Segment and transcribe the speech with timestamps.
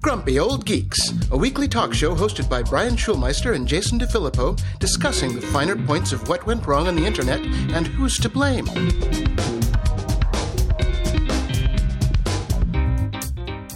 [0.00, 5.34] Grumpy Old Geeks, a weekly talk show hosted by Brian Schulmeister and Jason DeFilippo, discussing
[5.34, 7.40] the finer points of what went wrong on the internet
[7.74, 8.66] and who's to blame.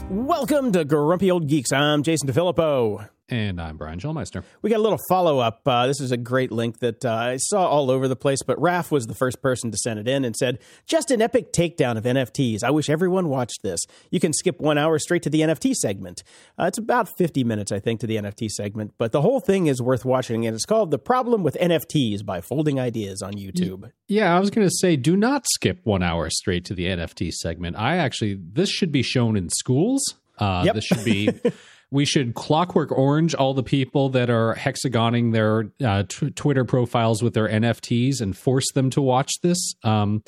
[0.08, 1.72] Welcome to Grumpy Old Geeks.
[1.72, 3.08] I'm Jason DeFilippo.
[3.28, 4.44] And I'm Brian Schulmeister.
[4.62, 5.62] We got a little follow up.
[5.66, 8.60] Uh, this is a great link that uh, I saw all over the place, but
[8.60, 11.96] Raf was the first person to send it in and said, Just an epic takedown
[11.96, 12.62] of NFTs.
[12.62, 13.80] I wish everyone watched this.
[14.12, 16.22] You can skip one hour straight to the NFT segment.
[16.56, 19.66] Uh, it's about 50 minutes, I think, to the NFT segment, but the whole thing
[19.66, 23.90] is worth watching, and it's called The Problem with NFTs by Folding Ideas on YouTube.
[24.06, 27.32] Yeah, I was going to say, do not skip one hour straight to the NFT
[27.32, 27.74] segment.
[27.76, 30.14] I actually, this should be shown in schools.
[30.38, 30.74] Uh, Yep.
[30.76, 31.30] This should be.
[31.96, 37.22] We should clockwork orange all the people that are hexagoning their uh, tw- Twitter profiles
[37.22, 39.74] with their NFTs and force them to watch this.
[39.82, 40.22] Um,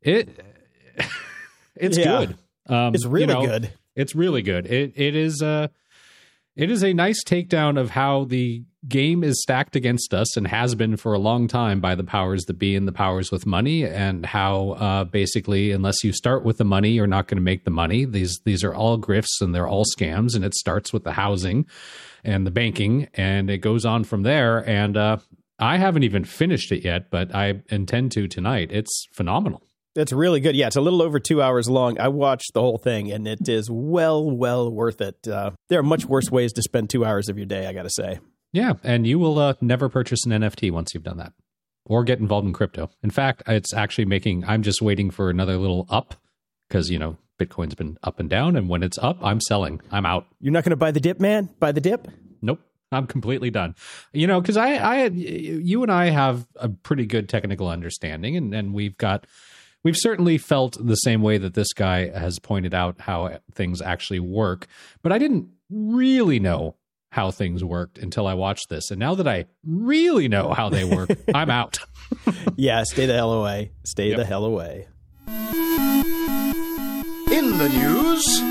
[0.00, 0.28] it
[1.76, 2.04] it's Yeah.
[2.26, 2.36] good.
[2.74, 3.72] Um, It's really you know, good.
[3.94, 4.66] It's really good.
[4.66, 5.68] It it is uh
[6.56, 10.74] it is a nice takedown of how the game is stacked against us and has
[10.74, 13.84] been for a long time by the powers that be and the powers with money
[13.84, 17.64] and how uh basically unless you start with the money you're not going to make
[17.64, 18.04] the money.
[18.04, 21.66] These these are all grifts and they're all scams and it starts with the housing
[22.24, 25.18] and the banking and it goes on from there and uh
[25.58, 28.70] I haven't even finished it yet, but I intend to tonight.
[28.72, 29.62] It's phenomenal.
[29.94, 30.56] It's really good.
[30.56, 32.00] Yeah, it's a little over two hours long.
[32.00, 35.28] I watched the whole thing, and it is well, well worth it.
[35.28, 37.82] Uh, there are much worse ways to spend two hours of your day, I got
[37.82, 38.18] to say.
[38.52, 41.32] Yeah, and you will uh, never purchase an NFT once you've done that
[41.84, 42.90] or get involved in crypto.
[43.02, 46.14] In fact, it's actually making, I'm just waiting for another little up
[46.68, 48.56] because, you know, Bitcoin's been up and down.
[48.56, 49.80] And when it's up, I'm selling.
[49.90, 50.26] I'm out.
[50.40, 51.48] You're not going to buy the dip, man?
[51.58, 52.08] Buy the dip?
[52.40, 52.60] Nope.
[52.92, 53.74] I'm completely done.
[54.12, 58.54] You know, because I, I, you and I have a pretty good technical understanding, and,
[58.54, 59.26] and we've got,
[59.82, 64.20] we've certainly felt the same way that this guy has pointed out how things actually
[64.20, 64.66] work.
[65.02, 66.76] But I didn't really know
[67.12, 70.84] how things worked until I watched this, and now that I really know how they
[70.84, 71.78] work, I'm out.
[72.56, 73.72] Yeah, stay the hell away.
[73.84, 74.18] Stay Yep.
[74.18, 74.86] the hell away.
[77.30, 78.42] In the news,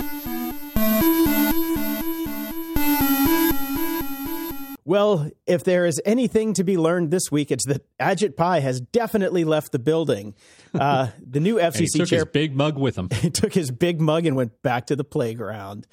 [4.83, 8.81] Well, if there is anything to be learned this week, it's that Ajit Pai has
[8.81, 10.33] definitely left the building.
[10.73, 13.09] Uh, the new And he FCC took chair his big mug with him.
[13.11, 15.85] he took his big mug and went back to the playground.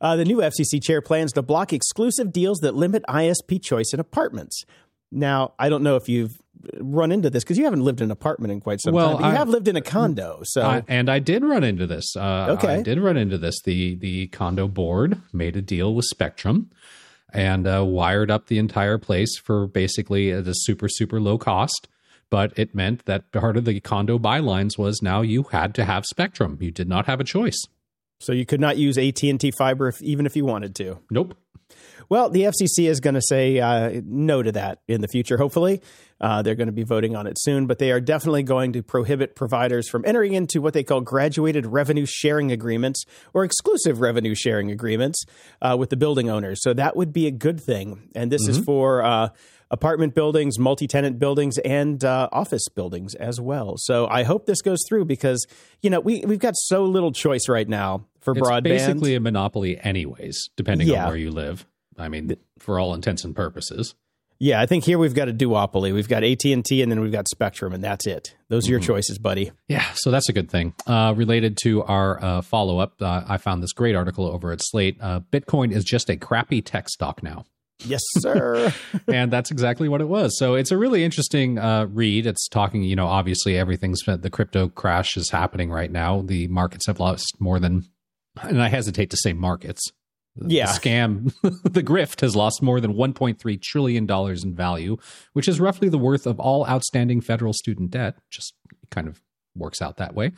[0.00, 4.00] Uh, the new FCC chair plans to block exclusive deals that limit ISP choice in
[4.00, 4.64] apartments.
[5.12, 6.40] Now, I don't know if you've
[6.78, 9.20] run into this because you haven't lived in an apartment in quite some Well, time.
[9.22, 12.14] You I- have lived in a condo, so I, and I did run into this.
[12.16, 12.74] Uh, Okay.
[12.76, 13.60] I did run into this.
[13.62, 16.70] The the condo board made a deal with Spectrum
[17.32, 21.88] and uh, wired up the entire place for basically at a super super low cost.
[22.30, 26.04] But it meant that part of the condo bylines was now you had to have
[26.06, 26.58] Spectrum.
[26.60, 27.60] You did not have a choice.
[28.20, 30.98] So you could not use AT and T fiber if, even if you wanted to.
[31.10, 31.34] Nope.
[32.08, 35.80] Well, the FCC is going to say uh, no to that in the future, hopefully.
[36.20, 38.82] Uh, they're going to be voting on it soon, but they are definitely going to
[38.82, 44.34] prohibit providers from entering into what they call graduated revenue sharing agreements or exclusive revenue
[44.34, 45.24] sharing agreements
[45.62, 46.60] uh, with the building owners.
[46.62, 48.10] So that would be a good thing.
[48.16, 49.28] And this is for uh,
[49.70, 53.74] apartment buildings, multi tenant buildings, and uh, office buildings as well.
[53.76, 55.46] So I hope this goes through because,
[55.80, 58.62] you know, we, we've got so little choice right now for It's broadband.
[58.64, 61.02] basically a monopoly, anyways, depending Yeah.
[61.04, 61.66] on where you live.
[61.98, 63.94] I mean, for all intents and purposes.
[64.42, 65.92] Yeah, I think here we've got a duopoly.
[65.92, 68.34] We've got AT and T, and then we've got Spectrum, and that's it.
[68.48, 69.50] Those are your choices, buddy.
[69.68, 70.72] Yeah, so that's a good thing.
[70.86, 74.60] Uh, related to our uh, follow up, uh, I found this great article over at
[74.62, 74.96] Slate.
[74.98, 77.44] Uh, Bitcoin is just a crappy tech stock now.
[77.84, 78.72] Yes, sir.
[79.12, 80.38] and that's exactly what it was.
[80.38, 82.26] So it's a really interesting uh, read.
[82.26, 86.22] It's talking, you know, obviously everything's the crypto crash is happening right now.
[86.22, 87.84] The markets have lost more than,
[88.42, 89.82] and I hesitate to say markets.
[90.36, 90.66] The Yeah.
[90.68, 94.96] scam, the grift has lost more than 1.3 trillion dollars in value,
[95.32, 98.16] which is roughly the worth of all outstanding federal student debt.
[98.30, 98.54] Just
[98.90, 99.20] kind of
[99.56, 100.32] works out that way.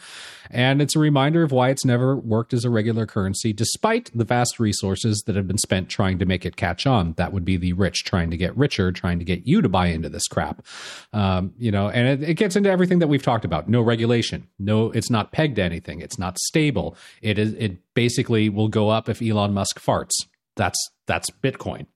[0.51, 4.25] And it's a reminder of why it's never worked as a regular currency, despite the
[4.25, 7.13] vast resources that have been spent trying to make it catch on.
[7.15, 9.87] That would be the rich trying to get richer, trying to get you to buy
[9.89, 10.65] into this crap.
[11.13, 13.69] Um, you know, and it, it gets into everything that we've talked about.
[13.69, 14.49] No regulation.
[14.59, 16.01] No, it's not pegged to anything.
[16.01, 16.97] It's not stable.
[17.21, 17.55] It is.
[17.55, 20.13] It basically will go up if Elon Musk farts.
[20.57, 21.87] That's that's Bitcoin.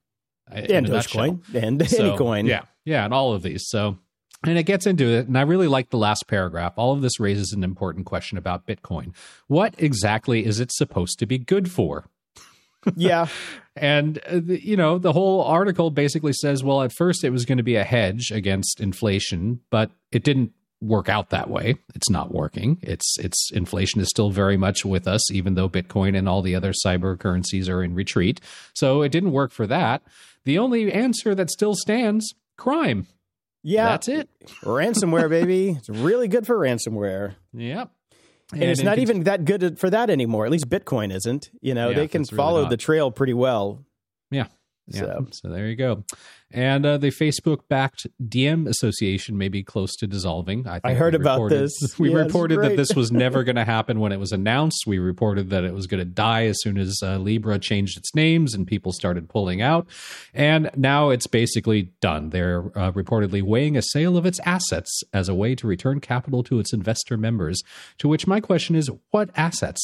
[0.51, 0.85] and.
[0.87, 2.45] Dogecoin and So, any coin.
[2.45, 3.67] Yeah, yeah, and all of these.
[3.67, 3.97] So,
[4.45, 6.73] and it gets into it, and I really like the last paragraph.
[6.75, 9.13] All of this raises an important question about Bitcoin.
[9.47, 12.05] What exactly is it supposed to be good for?
[12.95, 13.27] yeah.
[13.79, 17.45] And uh, the, you know, the whole article basically says, well, at first it was
[17.45, 20.51] going to be a hedge against inflation, but it didn't
[20.81, 21.75] work out that way.
[21.95, 22.79] It's not working.
[22.81, 26.55] It's it's inflation is still very much with us, even though Bitcoin and all the
[26.55, 28.41] other cyber currencies are in retreat.
[28.73, 30.01] So it didn't work for that.
[30.45, 33.05] The only answer that still stands: crime.
[33.69, 34.29] Yeah, That's it.
[34.61, 35.71] ransomware, baby.
[35.71, 37.35] It's really good for ransomware.
[37.51, 37.91] Yep.
[38.53, 40.45] And, it's not even that good for that anymore.
[40.45, 41.49] At least Bitcoin isn't.
[41.59, 43.83] You know, Yeah, they can it's really follow the trail pretty well.
[44.31, 44.45] Yeah.
[44.87, 44.99] Yeah.
[45.01, 46.03] So- So, there you go.
[46.49, 50.65] And uh, the Facebook backed Diem association may be close to dissolving.
[50.65, 51.73] I, think I heard about reported- this.
[51.99, 54.85] We Yeah, reported that this was never going to happen when it was announced.
[54.87, 58.15] We reported that it was going to die as soon as uh, Libra changed its
[58.15, 59.87] names and people started pulling out.
[60.33, 62.29] And now it's basically done.
[62.29, 66.43] They're uh, reportedly weighing a sale of its assets as a way to return capital
[66.43, 67.61] to its investor members.
[67.97, 69.81] To which my question is what assets?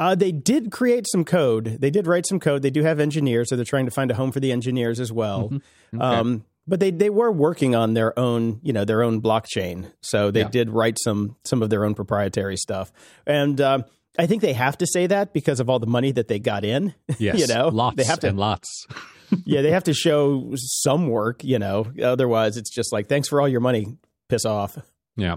[0.00, 1.76] Uh, they did create some code.
[1.80, 2.62] They did write some code.
[2.62, 5.12] They do have engineers, so they're trying to find a home for the engineers as
[5.12, 5.50] well.
[5.50, 6.00] Mm-hmm.
[6.00, 9.92] Um, but they they were working on their own, you know, their own blockchain.
[10.00, 10.48] So they Yeah.
[10.48, 12.90] did write some some of their own proprietary stuff.
[13.26, 13.84] And um,
[14.18, 16.64] I think they have to say that because of all the money that they got
[16.64, 16.94] in.
[17.18, 17.38] Yes.
[17.38, 18.86] you know, lots they have to and lots.
[19.44, 21.86] yeah, they have to show some work, you know.
[22.02, 23.98] Otherwise, it's just like, thanks for all your money.
[24.28, 24.78] Piss off.
[25.16, 25.36] Yeah.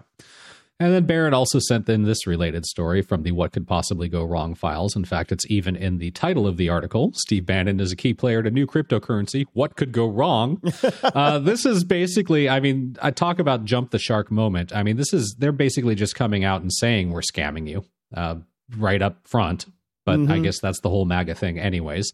[0.80, 4.24] And then Barrett also sent in this related story from the What Could Possibly Go
[4.24, 4.96] Wrong files.
[4.96, 7.12] In fact, it's even in the title of the article.
[7.14, 9.46] Steve Bannon is a key player to new cryptocurrency.
[9.54, 10.62] What could go wrong?
[11.04, 14.76] uh, this is basically, I mean, I talk about jump the shark moment.
[14.76, 18.36] I mean, this is, they're basically just coming out and saying we're scamming you uh,
[18.76, 19.68] right up front.
[20.06, 22.12] But I guess that's the whole MAGA thing, anyways.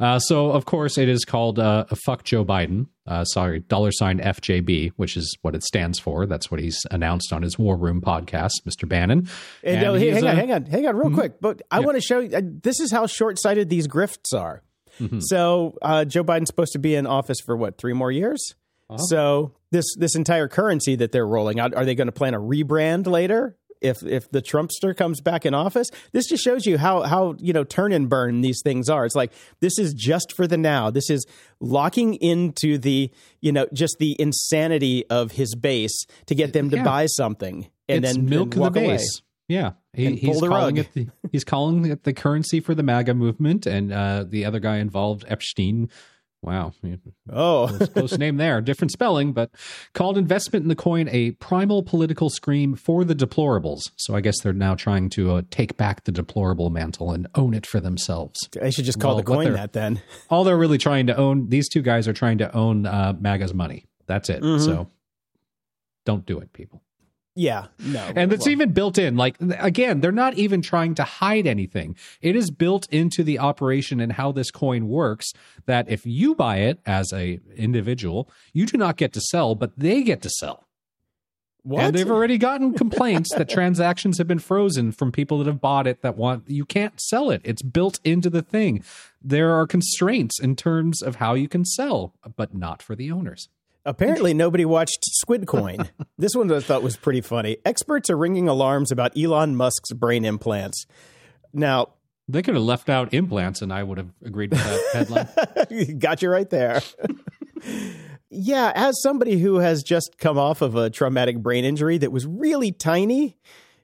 [0.00, 2.86] Uh, so, of course, it is called uh, Fuck Joe Biden.
[3.06, 6.26] Uh, sorry, dollar sign FJB, which is what it stands for.
[6.26, 8.88] That's what he's announced on his War Room podcast, Mr.
[8.88, 9.28] Bannon.
[9.62, 11.40] And, oh, he's, hang on, uh, hang on, hang on, real quick.
[11.40, 12.36] But I want to show you.
[12.36, 14.62] Uh, this is how short sighted these grifts are.
[15.20, 18.54] So uh, Joe Biden's supposed to be in office for what three more years?
[18.96, 22.40] So this this entire currency that they're rolling out, are they going to plan a
[22.40, 23.56] rebrand later?
[23.80, 27.52] If if the Trumpster comes back in office, this just shows you how how you
[27.52, 29.04] know turn and burn these things are.
[29.06, 30.90] It's like this is just for the now.
[30.90, 31.26] This is
[31.60, 33.10] locking into the
[33.40, 36.84] you know just the insanity of his base to get them to Yeah.
[36.84, 38.88] buy something and it's then milk walk the away.
[38.96, 39.22] base.
[39.48, 40.78] Yeah, he, he's calling rug.
[40.78, 44.60] it the he's calling it the currency for the MAGA movement, and uh, the other
[44.60, 45.88] guy involved, Epstein.
[46.40, 46.72] Wow,
[47.32, 49.50] Oh, close name there, different spelling, but
[49.92, 53.80] called investment in the coin a primal political scream for the deplorables.
[53.96, 57.54] So I guess they're now trying to uh, take back the deplorable mantle and own
[57.54, 58.38] it for themselves.
[58.62, 60.00] I should just call Well, the coin that then.
[60.30, 63.52] All they're really trying to own, these two guys are trying to own uh, MAGA's
[63.52, 63.86] money.
[64.06, 64.40] That's it.
[64.40, 64.64] Mhm.
[64.64, 64.90] So
[66.06, 66.82] don't do it, people.
[67.38, 69.16] Yeah, no, And it's well, even built in.
[69.16, 71.94] Like again, they're not even trying to hide anything.
[72.20, 75.32] It is built into the operation and how this coin works
[75.66, 79.70] that if you buy it as a individual, you do not get to sell, but
[79.78, 80.66] they get to sell.
[81.62, 81.84] what?
[81.84, 85.86] And they've already gotten complaints that transactions have been frozen from people that have bought
[85.86, 87.40] it that want you can't sell it.
[87.44, 88.82] It's built into the thing.
[89.22, 93.48] There are constraints in terms of how you can sell, but not for the owners.
[93.88, 95.88] Apparently, nobody watched Squid Coin.
[96.18, 97.56] this one I thought was pretty funny.
[97.64, 100.84] Experts are ringing alarms about Elon Musk's brain implants.
[101.54, 101.94] Now,
[102.28, 105.98] They could have left out implants and I would have agreed with that headline.
[105.98, 106.82] got you right there.
[108.30, 112.26] yeah, as somebody who has just come off of a traumatic brain injury that was
[112.26, 113.38] really tiny,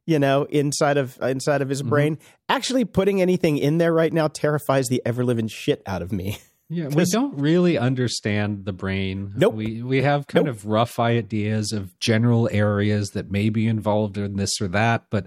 [0.04, 1.88] you know, inside of inside of his mm-hmm.
[1.88, 2.18] brain,
[2.50, 6.36] actually putting anything in there right now terrifies the ever living shit out of me.
[6.70, 9.32] Yeah, we don't really understand the brain.
[9.36, 9.54] Nope.
[9.54, 14.36] We we have kind of rough ideas of general areas that may be involved in
[14.36, 15.26] this or that, but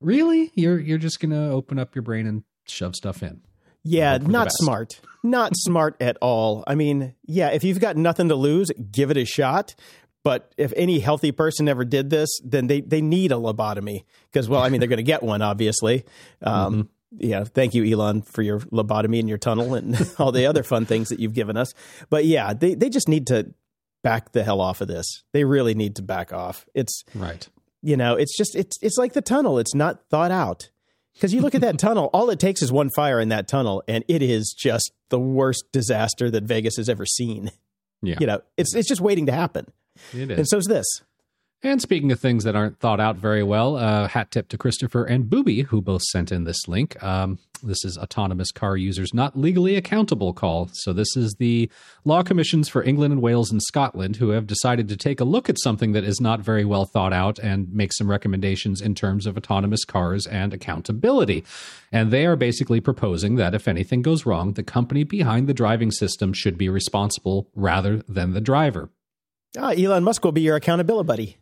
[0.00, 3.40] really, you're you're just gonna open up your brain and shove stuff in.
[3.82, 5.00] Yeah, Hope for the not smart.
[5.24, 6.64] Not smart at all.
[6.66, 9.74] I mean, yeah, if you've got nothing to lose, give it a shot.
[10.24, 14.48] But if any healthy person ever did this, then they, they need a lobotomy because,
[14.48, 16.04] well, I mean, they're going to get one, obviously.
[16.42, 20.62] Um, Yeah, thank you, Elon, for your lobotomy and your tunnel and all the other
[20.62, 21.72] fun things that you've given us.
[22.10, 23.54] But yeah, they, they just need to
[24.04, 25.24] back the hell off of this.
[25.32, 26.66] They really need to back off.
[26.74, 27.48] It's Right.
[27.82, 29.58] you know, it's just it's it's like the tunnel.
[29.58, 30.70] It's not thought out.
[31.14, 33.82] Because you look at that tunnel, all it takes is one fire in that tunnel,
[33.88, 37.50] and it is just the worst disaster that Vegas has ever seen.
[38.02, 38.16] Yeah.
[38.20, 39.66] You know, it's it's just waiting to happen.
[40.14, 40.66] It And so is.
[40.66, 40.86] this.
[41.60, 45.04] And speaking of things that aren't thought out very well, uh, hat tip to Christopher
[45.04, 47.02] and Booby, who both sent in this link.
[47.02, 50.70] Um, this is autonomous car users not legally accountable call.
[50.72, 51.68] So this is the
[52.04, 55.50] law commissions for England and Wales and Scotland who have decided to take a look
[55.50, 59.26] at something that is not very well thought out and make some recommendations in terms
[59.26, 61.44] of autonomous cars and accountability.
[61.90, 65.90] And they are basically proposing that if anything goes wrong, the company behind the driving
[65.90, 68.90] system should be responsible rather than the driver.
[69.56, 71.36] Ah, Elon Musk will be your accountability buddy.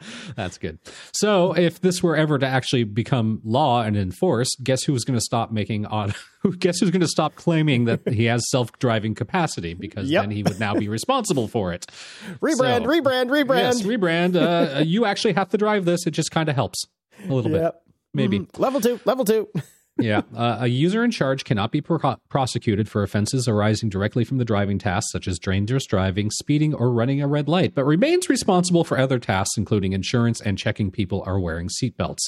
[0.36, 0.78] That's good.
[1.12, 5.24] So, if this were ever to actually become law and enforced, guess who's going to
[5.24, 6.14] stop making on?
[6.60, 10.22] Guess who's going to stop claiming that he has self-driving capacity because Yep.
[10.22, 11.84] then he would now be responsible for it.
[12.40, 13.58] Rebrand, So- rebrand, rebrand.
[13.58, 14.36] Yes, rebrand.
[14.36, 16.06] Uh, you actually have to drive this.
[16.06, 16.84] It just kind of helps
[17.28, 17.82] a little bit, Yep.
[18.14, 18.38] maybe.
[18.38, 18.58] Mhm.
[18.58, 19.48] Level two, level two.
[19.98, 20.22] yeah.
[20.36, 24.44] Uh, a user in charge cannot be pro- prosecuted for offenses arising directly from the
[24.44, 28.84] driving tasks, such as dangerous driving, speeding, or running a red light, but remains responsible
[28.84, 32.20] for other tasks, including insurance and checking people are wearing seatbelts.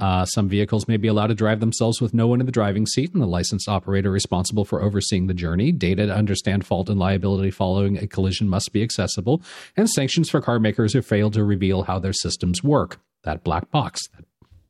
[0.00, 2.86] Uh, some vehicles may be allowed to drive themselves with no one in the driving
[2.86, 5.72] seat, and the licensed operator responsible for overseeing the journey.
[5.72, 9.42] Data to understand fault and liability following a collision must be accessible,
[9.76, 13.00] and sanctions for car makers who fail to reveal how their systems work.
[13.24, 14.24] That black box, that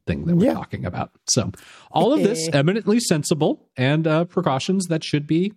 [0.09, 0.55] thing that we're Yeah.
[0.55, 1.13] talking about.
[1.29, 1.53] So,
[1.93, 5.53] all of this eminently sensible and uh, precautions that should be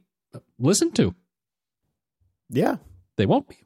[0.60, 1.15] listened to.
[2.50, 2.75] Yeah.
[3.17, 3.58] They won't be.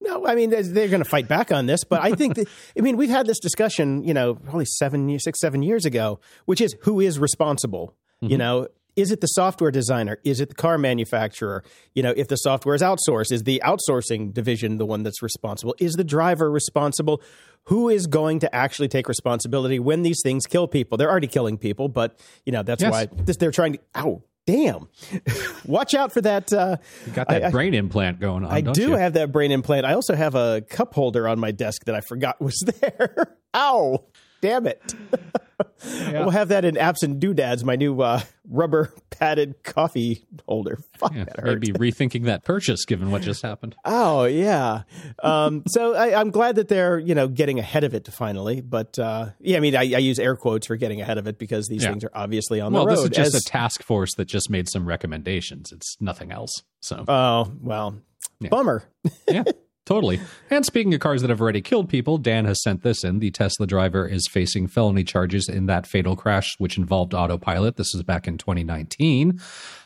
[0.00, 2.46] No, I mean they're, they're going to fight back on this, but I think that
[2.78, 6.20] I mean we've had this discussion, you know, probably seven, six, seven years, years ago,
[6.46, 7.94] which is who is responsible.
[8.20, 8.66] You know,
[8.98, 10.18] is it the software designer?
[10.24, 11.62] Is it the car manufacturer?
[11.94, 15.74] You know, if the software is outsourced, is the outsourcing division the one that's responsible?
[15.78, 17.22] Is the driver responsible?
[17.64, 20.98] Who is going to actually take responsibility when these things kill people?
[20.98, 22.92] They're already killing people, but you know that's Yes.
[22.92, 23.78] why this, they're trying to.
[23.96, 24.88] Ow, damn!
[25.66, 26.52] Watch out for that.
[26.52, 28.50] Uh, You got that I- brain implant going on.
[28.50, 28.92] I do you?
[28.96, 29.84] have that brain implant.
[29.86, 33.36] I also have a cup holder on my desk that I forgot was there.
[33.54, 34.04] Ow!
[34.40, 34.94] Damn it.
[35.84, 40.78] We'll have that in Apps and Doodads, my new uh, rubber padded coffee holder.
[40.98, 43.74] Fuck, Yeah, that maybe rethinking that purchase given what just happened.
[43.84, 44.82] Oh yeah.
[45.22, 48.60] Um, so I, I'm glad that they're you know getting ahead of it finally.
[48.60, 51.38] But uh, yeah, I mean I, I use air quotes for getting ahead of it
[51.38, 51.90] because these Yeah.
[51.90, 52.92] things are obviously on Well, the road.
[52.96, 55.72] Well, this is just as- a task force that just made some recommendations.
[55.72, 56.62] It's nothing else.
[56.80, 57.96] So, oh well,
[58.40, 58.48] Yeah.
[58.50, 58.84] bummer.
[59.28, 59.44] yeah,
[59.88, 60.20] totally.
[60.50, 63.20] And speaking of cars that have already killed people, Dan has sent this in.
[63.20, 67.76] The Tesla driver is facing felony charges in that fatal crash, which involved autopilot.
[67.76, 69.40] This is back in 2019.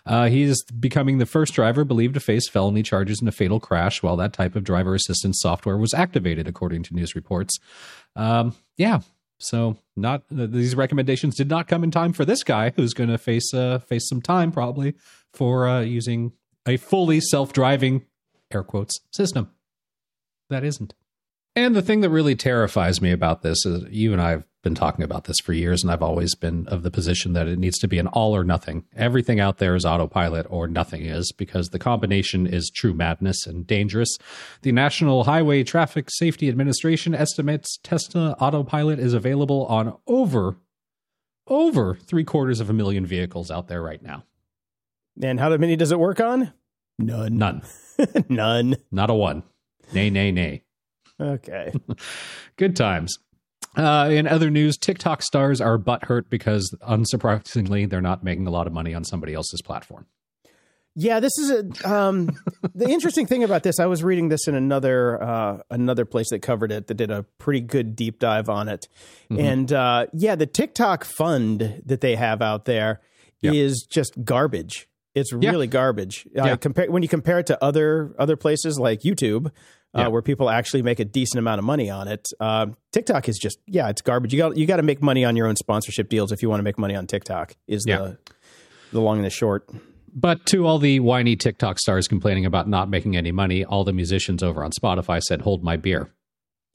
[0.05, 3.61] Uh, he is becoming the first driver believed to face felony charges in a fatal
[3.61, 7.59] crash while that type of driver assistance software was activated, according to news reports.
[8.17, 9.01] Um, yeah.
[9.39, 13.19] So, not these recommendations did not come in time for this guy, who's going to
[13.19, 14.95] face uh, face some time probably
[15.33, 16.33] for uh, using
[16.67, 18.05] a fully self driving
[18.53, 19.51] air quotes system
[20.53, 20.95] that isn't.
[21.55, 24.75] And the thing that really terrifies me about this is you and I have been
[24.75, 27.79] talking about this for years, and I've always been of the position that it needs
[27.81, 28.85] to be an all or nothing.
[28.97, 33.67] Everything out there is autopilot or nothing is because the combination is true madness and
[33.67, 34.17] dangerous.
[34.63, 40.57] The National Highway Traffic Safety Administration estimates Tesla autopilot is available on over
[41.49, 44.25] over three quarters of a million vehicles out there right now.
[45.21, 46.53] And how many does it work on?
[46.99, 47.37] None.
[47.37, 47.63] None.
[48.29, 48.77] None.
[48.91, 49.43] Not a one.
[49.93, 50.63] Nay, nay, nay.
[51.21, 51.73] Okay.
[52.57, 53.17] Good times.
[53.77, 58.67] Uh, in other news, TikTok stars are butthurt because, unsurprisingly, they're not making a lot
[58.67, 60.07] of money on somebody else's platform.
[60.95, 62.29] Yeah, this is a um,
[62.75, 63.81] the interesting thing about this.
[63.81, 67.23] I was reading this in another uh, another place that covered it that did a
[67.39, 68.89] pretty good deep dive on it,
[69.31, 73.01] and uh, yeah, the TikTok fund that they have out there
[73.43, 73.95] is Yeah.
[73.95, 74.87] just garbage.
[75.15, 75.51] It's Yeah.
[75.51, 76.27] really garbage.
[76.39, 79.51] Uh, compare when you compare it to other other places like YouTube.
[79.95, 80.09] Uh, Yeah.
[80.09, 83.59] Where people actually make a decent amount of money on it, uh, TikTok is just
[83.67, 84.33] yeah, it's garbage.
[84.33, 86.61] You got you got to make money on your own sponsorship deals if you want
[86.61, 87.55] to make money on TikTok.
[87.69, 87.99] Is Yeah.
[87.99, 88.19] the
[88.93, 89.69] the long and the short.
[90.15, 93.93] But to all the whiny TikTok stars complaining about not making any money, all the
[93.95, 96.11] musicians over on Spotify said, "Hold my beer."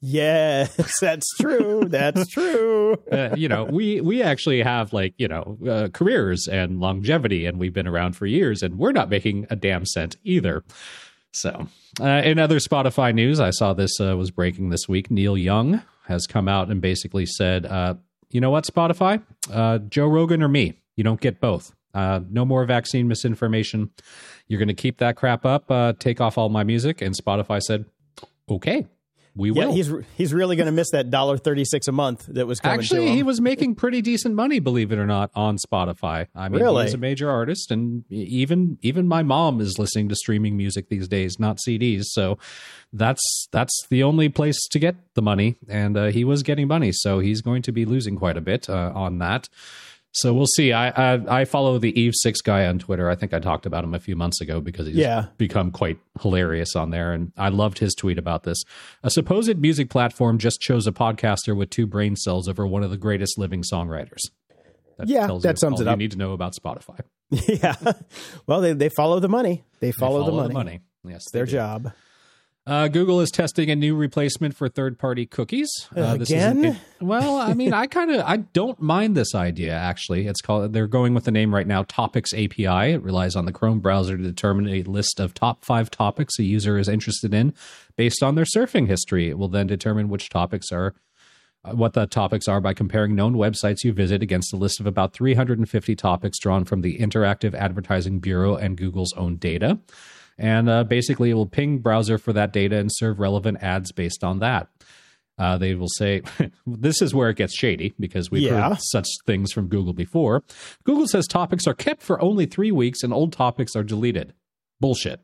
[0.00, 1.84] Yes, that's true.
[1.86, 2.68] That's true.
[3.12, 7.58] Uh, you know, we we actually have like you know uh, careers and longevity, and
[7.58, 10.62] we've been around for years, and we're not making a damn cent either.
[11.32, 11.68] So,
[12.00, 15.10] uh, in other Spotify news, I saw this uh, was breaking this week.
[15.10, 17.94] Neil Young has come out and basically said, uh,
[18.30, 21.74] "You know what, Spotify, uh, Joe Rogan or me, you don't get both.
[21.94, 23.90] Uh, no more vaccine misinformation.
[24.46, 25.70] You're going to keep that crap up.
[25.70, 27.84] Uh, take off all my music." And Spotify said,
[28.48, 28.86] "Okay,
[29.38, 32.46] we Yeah, he's he's really going to miss that dollar thirty six a month that
[32.46, 36.26] was Actually, he was making pretty decent money, believe it or not, on Spotify.
[36.34, 36.84] I mean, Really?
[36.84, 41.08] he's a major artist, and even even my mom is listening to streaming music these
[41.08, 42.04] days, not CDs.
[42.06, 42.36] So
[42.92, 46.90] that's that's the only place to get the money, and uh, he was getting money,
[46.92, 49.48] so he's going to be losing quite a bit uh, on that.
[50.12, 50.72] So we'll see.
[50.72, 53.08] I, I I follow the Eve Six guy on Twitter.
[53.10, 55.26] I think I talked about him a few months ago because he's Yeah.
[55.36, 58.62] become quite hilarious on there, and I loved his tweet about this.
[59.02, 62.90] A supposed music platform just chose a podcaster with two brain cells over one of
[62.90, 64.20] the greatest living songwriters.
[64.96, 67.00] That Yeah, that sums it you need to know about Spotify.
[67.30, 67.74] yeah.
[68.46, 69.62] Well, they they follow the money.
[69.80, 70.54] They They follow, the, money.
[70.54, 70.80] money.
[71.04, 71.52] Yes, Their do.
[71.52, 71.92] job.
[72.68, 75.70] Uh, Google is testing a new replacement for third-party cookies.
[75.96, 76.78] Uh, this is Again?
[77.00, 79.72] well, I mean, I kind of I don't mind this idea.
[79.72, 80.74] Actually, it's called.
[80.74, 82.92] They're going with the name right now, Topics API.
[82.92, 86.42] It relies on the Chrome browser to determine a list of top five topics a
[86.42, 87.54] user is interested in
[87.96, 89.30] based on their surfing history.
[89.30, 90.94] It will then determine which topics are
[91.64, 94.86] uh, what the topics are by comparing known websites you visit against a list of
[94.86, 99.78] about 350 topics drawn from the Interactive Advertising Bureau and Google's own data.
[100.38, 104.22] And uh, basically, it will ping browser for that data and serve relevant ads based
[104.22, 104.68] on that.
[105.36, 106.22] Uh, they will say,
[106.66, 108.70] this is where it gets shady because we've Yeah.
[108.70, 110.42] heard such things from Google before.
[110.84, 114.32] Google says topics are kept for only three weeks and old topics are deleted.
[114.80, 115.20] Bullshit.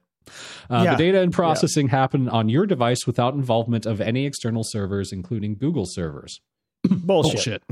[0.71, 0.93] Uh, Yeah.
[0.93, 5.57] The data and processing happen on your device without involvement of any external servers, including
[5.57, 6.41] Google servers.
[6.89, 7.63] Bullshit.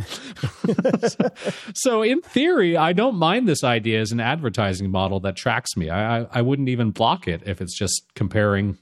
[1.75, 5.90] so, in theory, I don't mind this idea as an advertising model that tracks me.
[5.90, 8.78] I, I, I wouldn't even block it if it's just comparing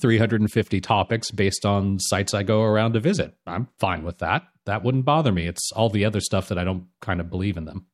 [0.00, 3.34] 350 topics based on sites I go around to visit.
[3.46, 4.44] I'm fine with that.
[4.64, 5.46] That wouldn't bother me.
[5.46, 7.86] It's all the other stuff that I don't kind of believe in them.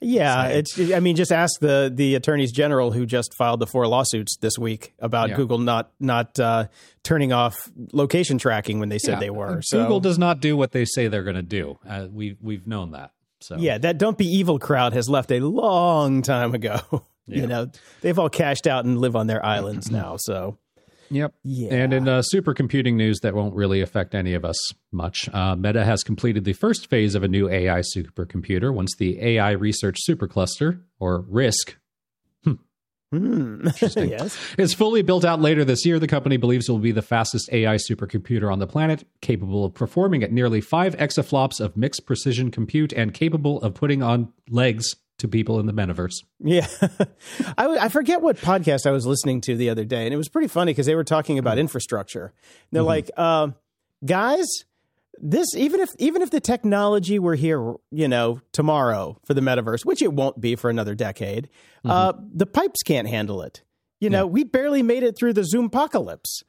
[0.00, 0.78] Yeah, it's.
[0.92, 4.58] I mean, just ask the the attorneys general who just filed the four lawsuits this
[4.58, 5.36] week about Yeah.
[5.36, 6.66] Google not not uh,
[7.02, 7.56] turning off
[7.92, 9.20] location tracking when they said Yeah.
[9.20, 9.60] they were.
[9.62, 11.78] So Google does not do what they say they're going to do.
[11.88, 13.12] Uh, we we've known that.
[13.40, 16.78] So yeah, that don't be evil crowd has left a long time ago.
[17.28, 17.42] Yeah.
[17.42, 17.70] You know,
[18.00, 20.16] they've all cashed out and live on their islands now.
[20.18, 20.58] So
[21.12, 21.34] Yep.
[21.44, 21.74] Yeah.
[21.74, 24.56] And in uh, supercomputing news that won't really affect any of us
[24.90, 29.20] much, uh, Meta has completed the first phase of a new AI supercomputer once the
[29.20, 31.74] AI Research Supercluster, or RISC,
[32.44, 32.54] hmm.
[33.96, 35.98] yes, is fully built out later this year.
[35.98, 39.74] The company believes it will be the fastest AI supercomputer on the planet, capable of
[39.74, 44.96] performing at nearly five exaflops of mixed precision compute and capable of putting on legs
[45.22, 46.24] to people in the metaverse.
[46.40, 46.66] Yeah.
[47.58, 50.48] I forget what podcast I was listening to the other day, and it was pretty
[50.48, 52.32] funny because they were talking about infrastructure.
[52.70, 53.48] They're like, uh,
[54.04, 54.46] guys,
[55.18, 59.84] this even if even if the technology were here, you know, tomorrow for the metaverse,
[59.84, 61.48] which it won't be for another decade,
[61.84, 63.62] uh, the pipes can't handle it.
[64.00, 66.42] You know, we barely made it through the Zoom apocalypse.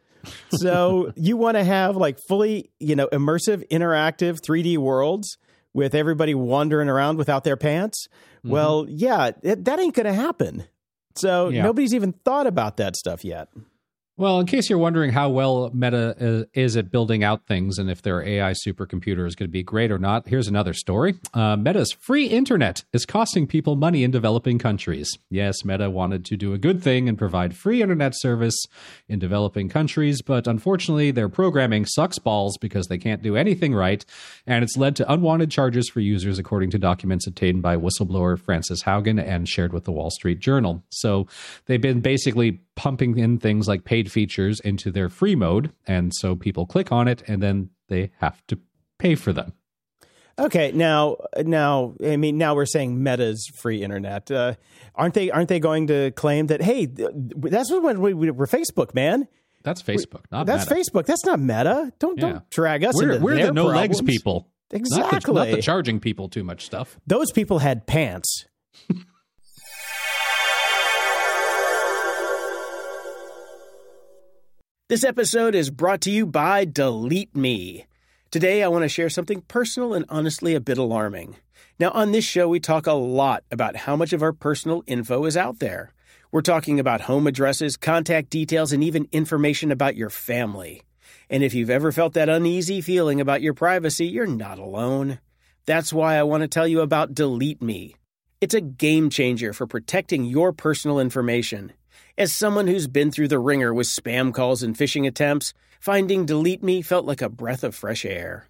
[0.50, 5.38] So you want to have like fully, you know, immersive, interactive 3D worlds
[5.74, 8.08] with everybody wandering around without their pants.
[8.44, 8.50] Mm-hmm.
[8.52, 10.66] Well, yeah, it, that ain't going to happen.
[11.16, 11.64] So Yeah.
[11.64, 13.48] nobody's even thought about that stuff yet.
[14.16, 17.90] Well, in case you're wondering how well Meta is, is at building out things and
[17.90, 21.16] if their AI supercomputer is going to be great or not, here's another story.
[21.34, 25.10] Uh, Meta's free internet is costing people money in developing countries.
[25.32, 28.68] Yes, Meta wanted to do a good thing and provide free internet service
[29.10, 34.06] in developing countries, but unfortunately, their programming sucks balls because they can't do anything right,
[34.46, 38.84] and it's led to unwanted charges for users, according to documents obtained by whistleblower Frances
[38.84, 40.84] Haugen and shared with the Wall Street Journal.
[40.90, 41.26] So
[41.66, 46.36] they've been basically pumping in things like paid features into their free mode, and so
[46.36, 48.58] people click on it and then they have to
[49.00, 49.54] pay for them.
[50.40, 54.32] Okay, now, now, I mean, now we're saying Meta's free internet.
[54.32, 54.56] Uh,
[54.96, 55.30] aren't they?
[55.30, 56.60] Aren't they going to claim that?
[56.62, 59.28] Hey, that's what when we, we, we're Facebook, man.
[59.62, 60.82] That's Facebook, not That's Meta.
[60.82, 61.06] Facebook.
[61.06, 61.94] That's not Meta.
[62.00, 62.30] Don't Yeah.
[62.32, 64.02] don't drag us We're, we're the no legs problems.
[64.02, 64.34] people.
[64.34, 65.34] Not the, Exactly.
[65.36, 67.00] not the charging people too much stuff.
[67.06, 68.46] Those people had pants.
[74.90, 77.86] this episode is brought to you by Delete Me.
[78.32, 81.38] Today, I want to share something personal and honestly a bit alarming.
[81.80, 85.24] Now, on this show, we talk a lot about how much of our personal info
[85.24, 85.94] is out there.
[86.34, 90.82] We're talking about home addresses, contact details, and even information about your family.
[91.30, 95.20] And if you've ever felt that uneasy feeling about your privacy, you're not alone.
[95.66, 97.96] That's why I want to tell you about Delete Me.
[98.42, 101.72] It's a game changer for protecting your personal information.
[102.16, 106.62] As someone who's been through the ringer with spam calls and phishing attempts, finding Delete
[106.62, 108.48] Me felt like a breath of fresh air.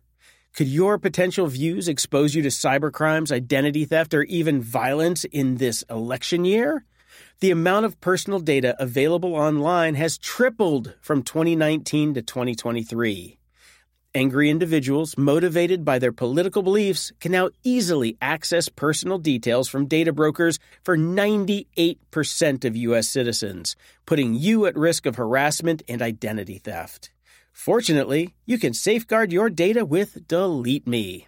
[0.54, 5.82] Could your potential views expose you to cybercrimes, identity theft, or even violence in this
[5.89, 6.84] election year?
[7.39, 13.38] The amount of personal data available online has tripled from 2019 to 2023.
[14.15, 20.13] Angry individuals motivated by their political beliefs can now easily access personal details from data
[20.13, 23.10] brokers for 98% of U.S.
[23.10, 27.12] citizens, putting you at risk of harassment and identity theft.
[27.52, 31.28] Fortunately, you can safeguard your data with Delete Me.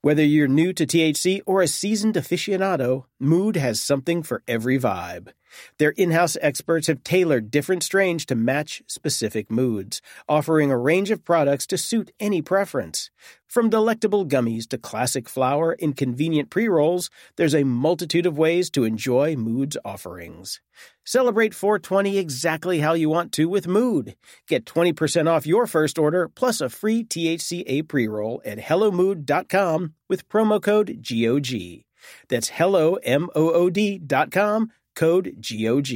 [0.00, 5.32] Whether you're new to THC or a seasoned aficionado, Mood has something for every vibe.
[5.78, 11.10] Their in house experts have tailored different strains to match specific moods, offering a range
[11.10, 13.10] of products to suit any preference.
[13.48, 18.70] From delectable gummies to classic flower and convenient pre rolls, there's a multitude of ways
[18.70, 20.60] to enjoy Mood's offerings.
[21.04, 24.14] Celebrate 420 exactly how you want to with Mood.
[24.46, 30.28] Get 20% off your first order plus a free THCA pre roll at HelloMood.com with
[30.28, 31.84] promo code GOG.
[32.28, 35.88] That's hello, M-O-O-D dot com code GOG.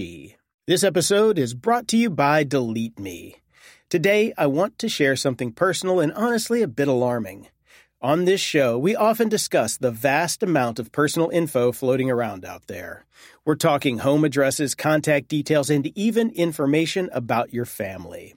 [0.67, 3.37] This episode is brought to you by Delete Me.
[3.91, 7.49] Today, I want to share something personal and honestly a bit alarming.
[8.01, 12.67] On this show, we often discuss the vast amount of personal info floating around out
[12.67, 13.05] there.
[13.45, 18.35] We're talking home addresses, contact details, and even information about your family.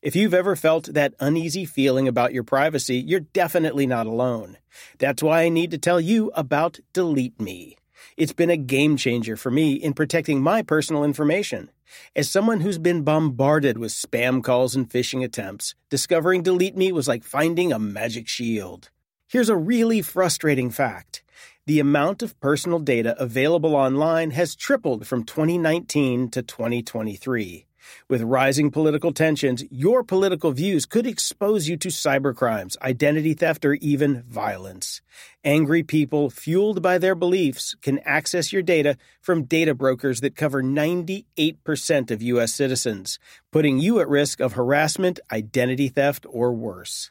[0.00, 4.56] If you've ever felt that uneasy feeling about your privacy, you're definitely not alone.
[4.96, 7.76] That's why I need to tell you about Delete Me.
[8.16, 11.70] It's been a game changer for me in protecting my personal information.
[12.14, 17.06] As someone who's been bombarded with spam calls and phishing attempts, discovering Delete Me was
[17.06, 18.88] like finding a magic shield.
[19.28, 21.22] Here's a really frustrating fact.
[21.66, 27.66] The amount of personal data available online has tripled from 2019 to 2023.
[28.08, 33.74] With rising political tensions, your political views could expose you to cybercrimes, identity theft, or
[33.74, 35.00] even violence.
[35.44, 40.62] Angry people, fueled by their beliefs, can access your data from data brokers that cover
[40.62, 42.54] 98% of U.S.
[42.54, 43.18] citizens,
[43.50, 47.10] putting you at risk of harassment, identity theft, or worse.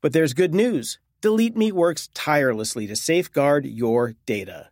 [0.00, 0.98] But there's good news.
[1.20, 4.71] Delete Me works tirelessly to safeguard your data.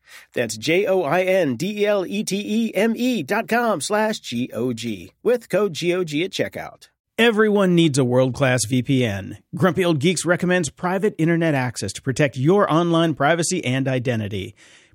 [0.33, 3.81] That's J O I N D E L E T E M E dot com
[3.81, 6.89] slash G O G with code GOG at checkout.
[7.17, 9.37] Everyone needs a world class VPN.
[9.53, 14.55] Grumpy Old Geeks recommends private internet access to protect your online privacy and identity.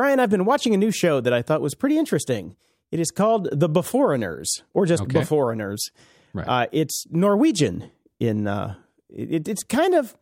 [0.00, 2.56] Brian, I've been watching a new show that I thought was pretty interesting.
[2.90, 5.20] It is called The Beforeigners, or just Okay.
[5.20, 5.76] Beforeigners.
[6.32, 6.48] Right.
[6.48, 7.90] Uh, it's Norwegian.
[8.18, 8.76] In uh,
[9.10, 10.16] it, it's kind of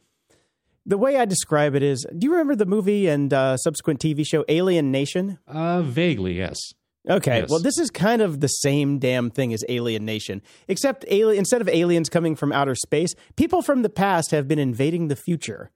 [0.84, 2.04] the way I describe it is.
[2.10, 5.38] Do you remember the movie and uh, subsequent TV show Alien Nation?
[5.46, 6.58] Uh, vaguely, yes.
[7.08, 7.48] Okay, Yes.
[7.48, 11.60] well, this is kind of the same damn thing as Alien Nation, except alien instead
[11.60, 15.70] of aliens coming from outer space, people from the past have been invading the future.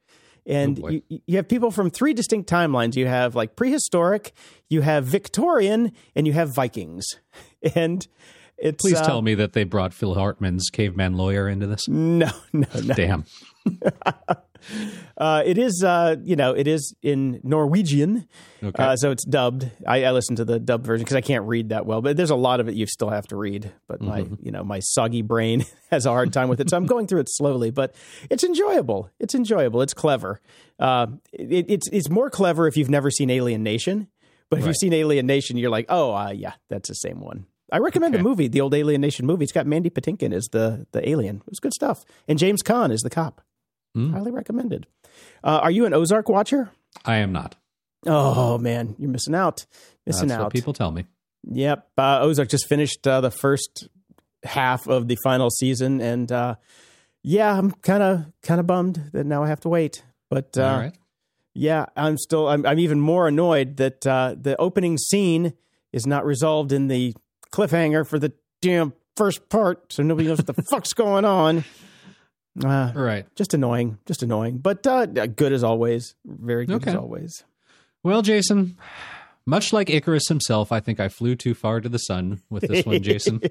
[0.47, 2.97] And Oh, you, you have people from three distinct timelines.
[2.97, 4.33] You have like prehistoric,
[4.69, 7.07] you have Victorian, and you have Vikings.
[7.77, 8.05] And
[8.59, 11.87] it's Please uh, tell me that they brought Phil Hartman's caveman lawyer into this.
[11.87, 12.95] no, no, no.
[12.95, 13.25] Damn.
[15.17, 18.27] Uh, it is, uh, you know, it is in Norwegian,
[18.63, 18.83] Okay.
[18.83, 19.71] uh, so it's dubbed.
[19.87, 22.31] I, I listen to the dubbed version because I can't read that well, but there's
[22.31, 23.73] a lot of it you still have to read.
[23.89, 24.35] But my, Mm-hmm.
[24.47, 27.21] you know, my soggy brain has a hard time with it, so I'm going through
[27.21, 27.71] it slowly.
[27.71, 27.95] But
[28.31, 29.11] it's enjoyable.
[29.19, 29.83] It's enjoyable.
[29.83, 30.41] It's clever.
[30.79, 34.09] Uh, it, it's it's more clever if you've never seen Alien Nation.
[34.51, 37.47] But if you've seen Alien Nation, you're like, oh, uh, yeah, that's the same one.
[37.73, 39.45] I recommend the movie, the old Alien Nation movie.
[39.45, 41.37] It's got Mandy Patinkin as the the alien.
[41.37, 43.41] It was good stuff, and James Caan is the cop.
[43.95, 44.13] Hmm.
[44.13, 44.87] Highly recommended.
[45.45, 46.71] Uh, are you an Ozark watcher?
[47.05, 47.57] I am not.
[48.07, 49.67] Oh man, you're missing out.
[50.07, 50.45] Missing That's out.
[50.45, 51.05] what people tell me.
[51.51, 51.89] Yep.
[51.99, 53.89] Uh, Ozark just finished uh, the first
[54.45, 56.57] half of the final season, and uh,
[57.23, 60.03] yeah, I'm kind of kind of bummed that now I have to wait.
[60.31, 60.95] But uh, All right.
[61.55, 65.53] yeah, I'm still I'm, I'm even more annoyed that uh, the opening scene
[65.93, 67.15] is not resolved in the
[67.53, 71.65] cliffhanger for the damn first part, so nobody knows what the fuck's going on.
[72.63, 73.27] Uh, All right.
[73.35, 76.15] just annoying, just annoying, but uh, good as always.
[76.25, 77.45] Very good as always.
[78.03, 78.77] Well, Jason,
[79.47, 82.85] much like Icarus himself, I think I flew too far to the sun with this
[82.85, 83.41] one, Jason.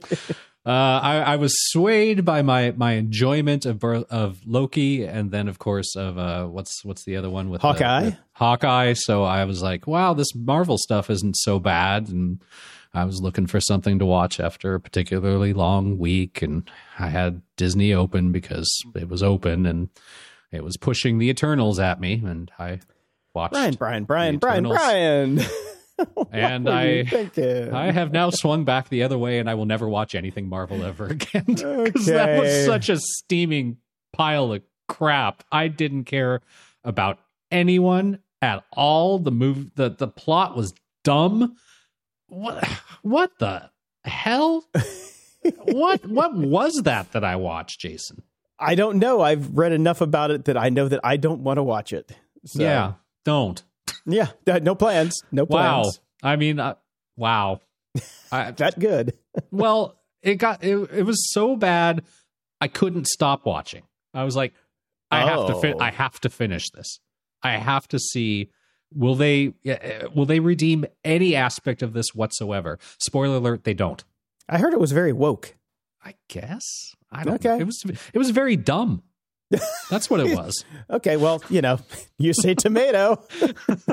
[0.64, 5.58] Uh, I, I was swayed by my my enjoyment of of Loki, and then of
[5.58, 8.04] course of uh, what's what's the other one with Hawkeye?
[8.04, 8.94] with Hawkeye.
[8.94, 12.44] So I was like, wow, this Marvel stuff isn't so bad, and
[12.94, 17.42] I was looking for something to watch after a particularly long week, and I had
[17.56, 19.90] Disney open because it was open and
[20.52, 22.82] it was pushing the Eternals at me, and I
[23.34, 23.54] watched.
[23.54, 25.40] Brian, Brian, Brian, Brian, Brian.
[26.32, 29.54] And What were you I- I have now swung back the other way, and I
[29.54, 33.78] will never watch anything Marvel ever again because that was such a steaming
[34.12, 35.44] pile of crap.
[35.52, 36.42] I didn't care
[36.84, 37.20] about
[37.52, 39.20] anyone at all.
[39.20, 40.74] The move, the the plot was
[41.04, 41.56] dumb.
[42.32, 42.66] What
[43.02, 43.70] what the
[44.06, 44.64] hell?
[45.66, 48.24] what what was that that I watched, Jason?
[48.58, 49.22] I don't know.
[49.22, 52.12] I've read enough about it that I know that I don't want to watch it.
[52.46, 52.94] So, yeah,
[53.26, 53.62] don't.
[54.06, 54.30] yeah.
[54.48, 55.22] uh, No plans.
[55.32, 56.00] No plans.
[56.24, 56.30] Wow.
[56.32, 56.76] I mean, uh,
[57.18, 57.60] wow.
[58.32, 59.18] I, That good.
[59.52, 62.04] well, it got it, it was so bad
[62.62, 63.84] I couldn't stop watching.
[64.14, 64.54] I was like
[65.10, 65.80] I have to Oh.
[65.80, 67.00] I have to finish this.
[67.44, 68.52] I have to see
[68.94, 72.80] will they uh, will they redeem any aspect of this whatsoever.
[73.00, 74.04] Spoiler alert they don't.
[74.50, 75.56] I heard it was very woke.
[76.04, 76.96] I guess.
[77.12, 77.50] I don't Okay.
[77.50, 77.60] know.
[77.60, 79.04] It was it was very dumb.
[79.90, 80.64] That's what it was.
[80.90, 81.80] Okay, well, you know,
[82.18, 83.24] you say tomato.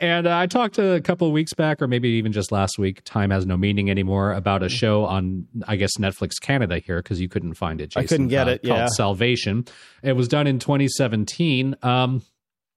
[0.00, 3.02] And uh, I talked a couple of weeks back, or maybe even just last week.
[3.04, 4.32] Time has no meaning anymore.
[4.32, 7.90] About a show on, I guess Netflix Canada here because you couldn't find it.
[7.90, 8.86] Jason, I couldn't get uh, it, Called yeah.
[8.88, 9.64] Salvation.
[10.02, 11.76] It was done in 2017.
[11.84, 12.20] Um,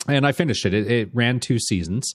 [0.08, 0.74] and I finished it.
[0.74, 2.14] It, it ran two seasons.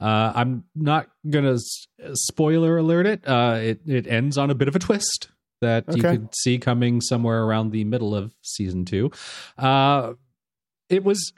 [0.00, 3.26] Uh, I'm not gonna s- spoiler alert it.
[3.26, 5.28] Uh, it it ends on a bit of a twist
[5.60, 9.10] that you could see coming somewhere around the middle of season two.
[9.56, 10.14] Uh,
[10.88, 11.32] it was.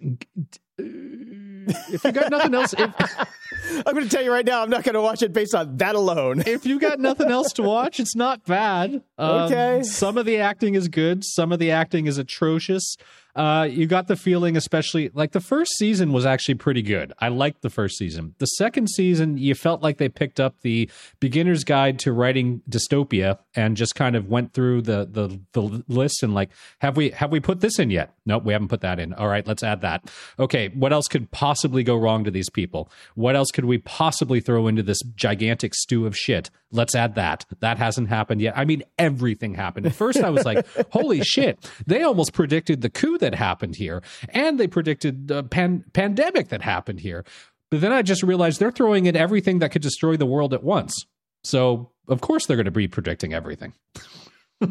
[0.79, 2.81] If you got nothing else, if,
[3.87, 5.77] I'm going to tell you right now, I'm not going to watch it based on
[5.79, 6.43] that alone.
[6.47, 9.03] if you got nothing else to watch, it's not bad.
[9.17, 9.83] Um, Okay.
[9.83, 11.25] Some of the acting is good.
[11.25, 12.97] Some of the acting is atrocious.
[13.35, 17.13] Uh, you got the feeling, especially like the first season was actually pretty good.
[17.19, 18.35] I liked the first season.
[18.39, 20.89] The second season, you felt like they picked up the
[21.21, 26.23] beginner's guide to writing dystopia and just kind of went through the the the list
[26.23, 28.15] and like, have we have we put this in yet?
[28.27, 29.13] Nope, we haven't put that in.
[29.15, 30.11] All right, let's add that.
[30.39, 32.91] Okay, what else could possibly go wrong to these people?
[33.15, 36.51] What else could we possibly throw into this gigantic stew of shit?
[36.71, 37.47] Let's add that.
[37.61, 38.55] That hasn't happened yet.
[38.57, 39.87] I mean, everything happened.
[39.87, 41.71] At first, I was like, holy shit.
[41.87, 46.63] They almost predicted the coup that happened here, and they predicted the pan- pandemic that
[46.63, 47.25] happened here.
[47.71, 50.63] But then I just realized they're throwing in everything that could destroy the world at
[50.63, 51.07] once.
[51.43, 53.73] So, of course, they're going to be predicting everything.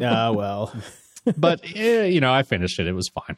[0.00, 0.74] Ah, well.
[1.36, 2.88] But, eh, you know, I finished it.
[2.88, 3.36] It was fine.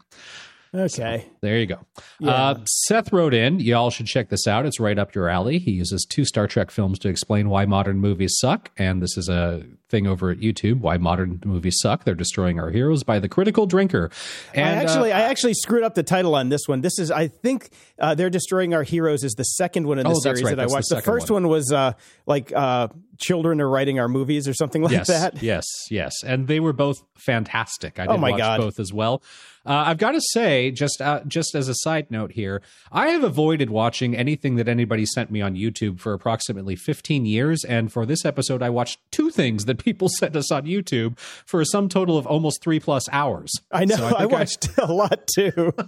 [0.77, 1.25] Okay.
[1.41, 1.79] There you go.
[2.21, 2.31] Yeah.
[2.31, 4.67] Uh, Seth wrote in, y'all should check this out.
[4.67, 5.59] It's right up your alley.
[5.59, 8.71] He uses two Star Trek films to explain why modern movies suck.
[8.77, 12.03] And this is a thing over at YouTube why modern movies suck.
[12.05, 14.11] They're destroying our heroes by the critical drinker.
[14.53, 16.81] And I actually, uh, I actually screwed up the title on this one.
[16.81, 20.11] This is, I think, uh, they're destroying our heroes is the second one in the
[20.11, 20.57] Oh, series right.
[20.57, 20.89] that I That's the watched.
[20.91, 21.45] The, second first one.
[21.45, 21.93] one, was uh,
[22.27, 25.43] like uh, children are writing our movies or something like yes, that.
[25.43, 26.13] yes, yes.
[26.25, 27.99] And they were both fantastic.
[28.01, 28.61] I did Oh my watch God.
[28.61, 29.23] both as well.
[29.67, 33.25] Uh, I've got to say, just uh, just as a side note here, I have
[33.25, 38.07] avoided watching anything that anybody sent me on YouTube for approximately 15 years, and for
[38.07, 41.89] this episode, I watched two things that people sent us on YouTube for a sum
[41.89, 43.51] total of almost three plus hours.
[43.73, 43.97] I know.
[43.97, 45.73] So I, think watched a lot too.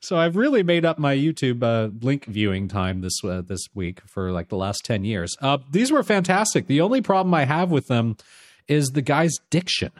[0.00, 4.02] So I've really made up my YouTube uh, link viewing time this uh, this week
[4.06, 5.34] for like the last ten years.
[5.40, 6.66] Uh, these were fantastic.
[6.66, 8.18] The only problem I have with them
[8.68, 9.92] is the guy's diction.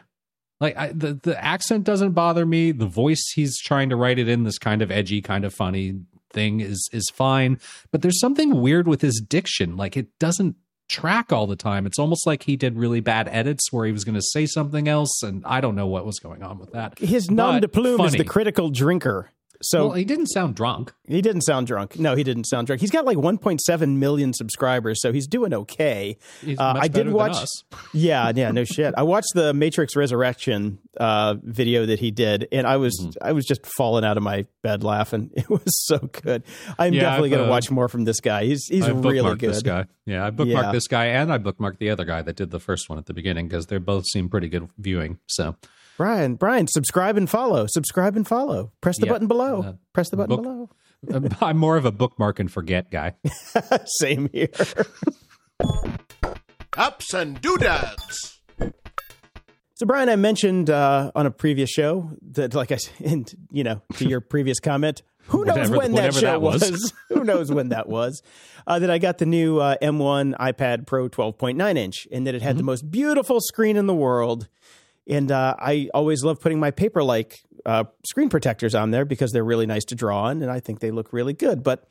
[0.61, 2.71] Like I, the the accent doesn't bother me.
[2.71, 5.99] The voice he's trying to write it in this kind of edgy, kind of funny
[6.31, 7.59] thing is is fine.
[7.91, 9.75] But there's something weird with his diction.
[9.75, 10.55] Like it doesn't
[10.87, 11.85] track all the time.
[11.85, 14.87] It's almost like he did really bad edits where he was going to say something
[14.87, 16.99] else, and I don't know what was going on with that.
[16.99, 19.31] His nom de plume is the critical drinker.
[19.69, 20.93] So Well, he didn't sound drunk.
[21.07, 21.97] he didn't sound drunk.
[21.99, 22.81] No, he didn't sound drunk.
[22.81, 26.17] He's got like 1.7 million subscribers, so he's doing okay.
[26.41, 27.37] He's Uh, I did watch.
[27.93, 28.93] Yeah, yeah, no shit.
[28.97, 33.11] I watched the Matrix Resurrection uh, video that he did, and I was Mm-hmm.
[33.27, 35.31] I was just falling out of my bed laughing.
[35.35, 36.43] It was so good.
[36.79, 38.45] I'm Yeah, definitely going to uh, watch more from this guy.
[38.45, 39.49] He's he's I really good.
[39.51, 39.85] this guy.
[40.05, 40.71] Yeah, I bookmarked Yeah.
[40.71, 43.13] this guy and I bookmarked the other guy that did the first one at the
[43.13, 45.19] beginning because they both seem pretty good viewing.
[45.27, 45.55] So
[45.97, 47.65] Brian, Brian, subscribe and follow.
[47.67, 48.71] Subscribe and follow.
[48.81, 49.13] Press the Yeah.
[49.13, 49.61] button below.
[49.63, 51.29] Uh, Press the button book- below.
[51.41, 53.13] I'm more of a bookmark and forget guy.
[53.85, 54.47] Same here.
[56.73, 58.39] Apps and Doodads.
[59.75, 63.63] So, Brian, I mentioned uh, on a previous show that, like I, s- and you
[63.63, 66.71] know, to your previous comment, who knows Whatever- when that show that was.
[66.71, 66.93] was?
[67.09, 68.21] who knows when that was?
[68.67, 72.41] Uh, that I got the new uh, M1 iPad Pro 12.9 inch, and that it
[72.41, 74.47] had the most beautiful screen in the world.
[75.07, 79.43] And uh, I always love putting my paper-like uh, screen protectors on there because they're
[79.43, 81.63] really nice to draw on, and I think they look really good.
[81.63, 81.87] But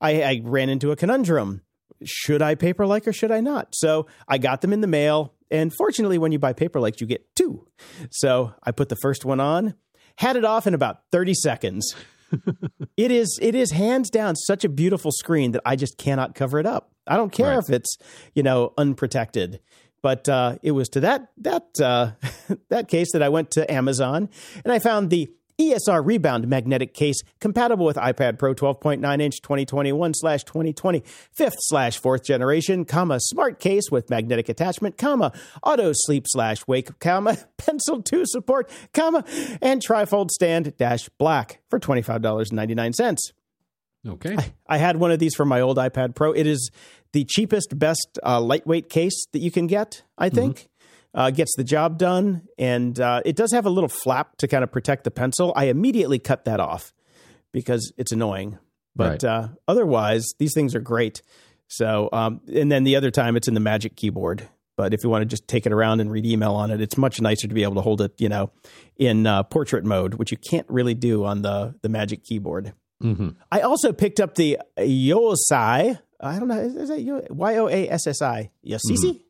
[0.00, 1.62] I, I ran into a conundrum.
[2.04, 3.74] Should I paper like or should I not?
[3.74, 5.34] So I got them in the mail.
[5.50, 7.66] And fortunately, when you buy paper like, you get two.
[8.10, 9.74] So I put the first one on,
[10.16, 11.94] had it off in about 30 seconds.
[12.96, 16.58] it is it is hands down such a beautiful screen that I just cannot cover
[16.58, 16.92] it up.
[17.06, 17.58] I don't care Right.
[17.58, 17.96] if it's,
[18.34, 19.60] you know, unprotected.
[20.02, 22.12] But uh, it was to that that uh,
[22.68, 24.28] that case that I went to Amazon
[24.64, 30.14] and I found the ESR Rebound magnetic case compatible with iPad Pro 12.9 inch 2021
[30.14, 35.32] slash 2020 fifth slash fourth generation, comma smart case with magnetic attachment, comma
[35.62, 39.22] auto sleep slash wake, comma pencil 2 support, comma
[39.60, 43.32] and trifold stand dash black for twenty five dollars and ninety nine cents.
[44.08, 44.34] Okay.
[44.66, 46.32] I had one of these for my old iPad Pro.
[46.32, 46.70] It is
[47.12, 50.68] the cheapest, best uh, lightweight case that you can get, I think.
[51.12, 52.42] Uh, gets the job done.
[52.56, 55.52] And uh, it does have a little flap to kind of protect the pencil.
[55.56, 56.94] I immediately cut that off
[57.52, 58.58] because it's annoying.
[58.94, 59.24] But Right.
[59.24, 61.20] uh, otherwise, these things are great.
[61.66, 64.48] So, um, and then the other time it's in the Magic Keyboard.
[64.76, 66.96] But if you want to just take it around and read email on it, it's
[66.96, 68.50] much nicer to be able to hold it, you know,
[68.96, 72.72] in uh, portrait mode, which you can't really do on the the Magic Keyboard.
[73.00, 75.98] hmm I also picked up the Yosai.
[76.20, 76.58] I don't know.
[76.58, 78.50] Is, is that Y O A S S I?
[78.66, 79.22] Yosisi?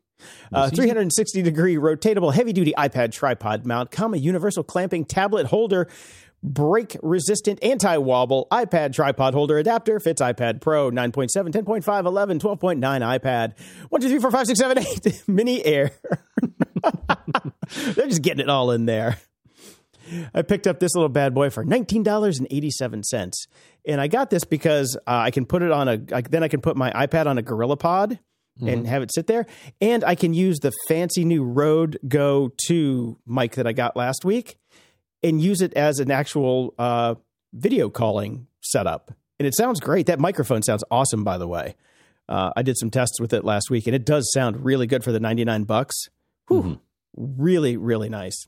[0.53, 5.87] Uh, 360 degree rotatable heavy duty iPad tripod mount, comma universal clamping tablet holder,
[6.43, 12.79] break resistant anti wobble iPad tripod holder adapter fits iPad Pro 9.7, 10.5, 11, 12.9
[12.79, 13.57] iPad
[13.89, 15.91] 1, 2, 3, 4, 5, 6, 7, 8 mini air.
[17.95, 19.17] They're just getting it all in there.
[20.33, 23.47] I picked up this little bad boy for nineteen dollars and eighty seven cents,
[23.85, 26.01] and I got this because uh, I can put it on a.
[26.13, 28.19] I, then I can put my iPad on a Gorilla Pod
[28.63, 29.47] and have it sit there,
[29.79, 34.23] and I can use the fancy new Rode Go Two mic that I got last
[34.23, 34.57] week,
[35.23, 37.15] and use it as an actual uh,
[37.53, 39.11] video calling setup.
[39.39, 40.05] And it sounds great.
[40.05, 41.75] That microphone sounds awesome, by the way.
[42.29, 45.03] Uh, I did some tests with it last week, and it does sound really good
[45.03, 45.95] for the 99 bucks.
[46.47, 46.79] Whew, Mhm.
[47.17, 48.45] Really, really nice.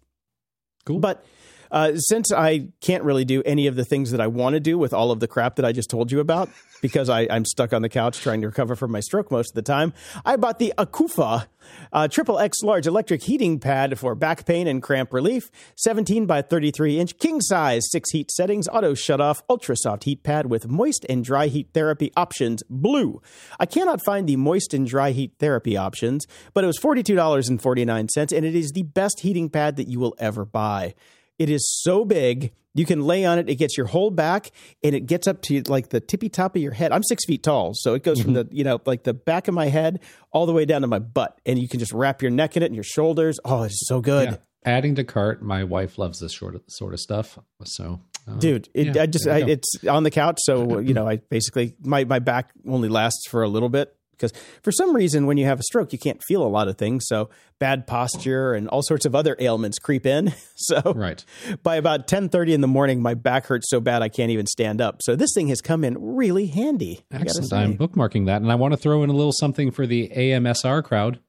[0.85, 0.99] Cool.
[0.99, 1.25] But
[1.73, 4.77] uh, since I can't really do any of the things that I want to do
[4.77, 6.49] with all of the crap that I just told you about,
[6.83, 9.55] because I, I'm stuck on the couch trying to recover from my stroke most of
[9.55, 9.91] the time,
[10.23, 11.47] I bought the Akufa
[11.91, 15.49] uh, Triple X Large Electric Heating Pad for back pain and cramp relief.
[15.77, 20.21] 17 by 33 inch king size, six heat settings, auto shut off, ultra soft heat
[20.21, 22.61] pad with moist and dry heat therapy options.
[22.69, 23.19] Blue.
[23.59, 28.45] I cannot find the moist and dry heat therapy options, but it was $42.49, and
[28.45, 30.93] it is the best heating pad that you will ever buy.
[31.39, 32.53] It is so big.
[32.75, 33.49] You can lay on it.
[33.49, 34.51] It gets your whole back
[34.83, 36.91] and it gets up to like the tippy top of your head.
[36.91, 37.73] I'm six feet tall.
[37.75, 39.99] So it goes from the, you know, like the back of my head
[40.31, 41.39] all the way down to my butt.
[41.45, 43.39] And you can just wrap your neck in it and your shoulders.
[43.45, 44.29] Oh, it's so good.
[44.31, 44.37] Yeah.
[44.65, 45.43] Adding to cart.
[45.43, 47.37] My wife loves this sort of sort of stuff.
[47.65, 50.39] So, uh, Dude, it, yeah, I just, I, it's on the couch.
[50.41, 54.31] So, you know, I basically, my, my back only lasts for a little bit because
[54.61, 57.05] for some reason, when you have a stroke, you can't feel a lot of things.
[57.07, 60.33] So bad posture and all sorts of other ailments creep in.
[60.55, 61.23] So right.
[61.61, 64.79] by about 10:30 in the morning my back hurts so bad I can't even stand
[64.79, 65.01] up.
[65.01, 67.03] So this thing has come in really handy.
[67.11, 70.09] excellent I'm bookmarking that, and I want to throw in a little something for the
[70.15, 71.19] AMSR crowd.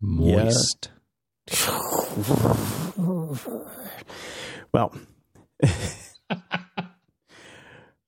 [0.00, 0.90] Moist.
[4.72, 4.94] Well,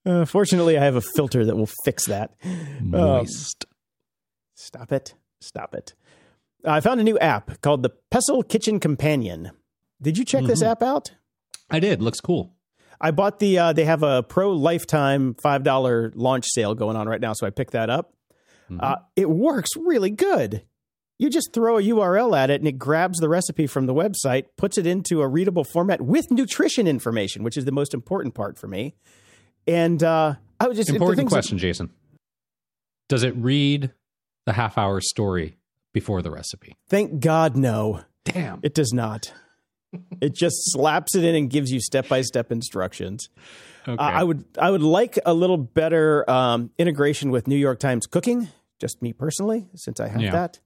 [0.05, 2.31] uh, fortunately I have a filter that will fix that.
[2.81, 3.65] Moist.
[4.63, 5.13] Stop it.
[5.41, 5.93] Stop it.
[6.65, 9.51] I found a new app called the Pestle Kitchen Companion.
[10.01, 10.67] Did you check this Mhm.
[10.67, 11.11] app out?
[11.69, 12.01] I did.
[12.01, 12.55] Looks cool.
[13.01, 13.59] I bought the.
[13.59, 17.45] Uh, they have a pro lifetime five dollar launch sale going on right now, so
[17.45, 18.13] I picked that up.
[18.69, 18.81] Mhm.
[18.81, 20.63] Uh, it works really good.
[21.19, 24.45] You just throw a URL at it, and it grabs the recipe from the website,
[24.57, 28.57] puts it into a readable format with nutrition information, which is the most important part
[28.57, 28.95] for me.
[29.67, 31.89] And uh, I was just the Important things that- question, Jason.
[33.09, 33.91] Does it read
[34.45, 35.57] the half hour story
[35.93, 36.75] before the recipe?
[36.89, 38.59] thank God, no, Damn.
[38.63, 39.33] it does not.
[40.21, 43.29] it just slaps it in and gives you step by step instructions.
[43.87, 43.93] Okay.
[44.01, 48.05] Uh, I would I would like a little better um, integration with New York Times
[48.07, 48.47] Cooking.
[48.79, 50.31] Just me personally, since I have Yeah.
[50.31, 50.59] that.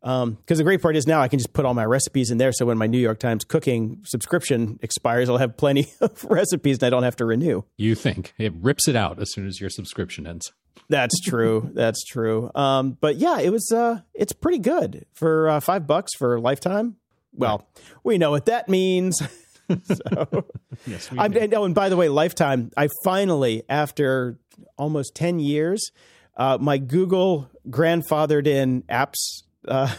[0.00, 2.52] Because the great part is now I can just put all my recipes in there.
[2.52, 6.84] So when my New York Times Cooking subscription expires, I'll have plenty of recipes and
[6.84, 7.62] I don't have to renew.
[7.76, 10.52] you think it rips it out as soon as your subscription ends.
[10.88, 11.70] That's true.
[11.74, 12.50] That's true.
[12.54, 13.70] Um, but yeah, it was.
[13.72, 16.96] Uh, it's pretty good for uh, five bucks for lifetime.
[17.32, 17.68] Well,
[18.02, 19.20] we know what that means.
[19.84, 20.44] so.
[20.86, 24.38] Yes, we I'm, and, oh, and by the way, Lifetime, I finally, after
[24.76, 25.90] almost 10 years,
[26.36, 29.92] uh, my Google grandfathered in apps uh,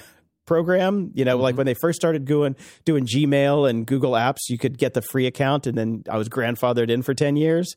[0.45, 2.55] program, you know, like when they first started doing,
[2.85, 6.29] doing Gmail and Google Apps, you could get the free account, and then I was
[6.29, 7.75] grandfathered in for 10 years.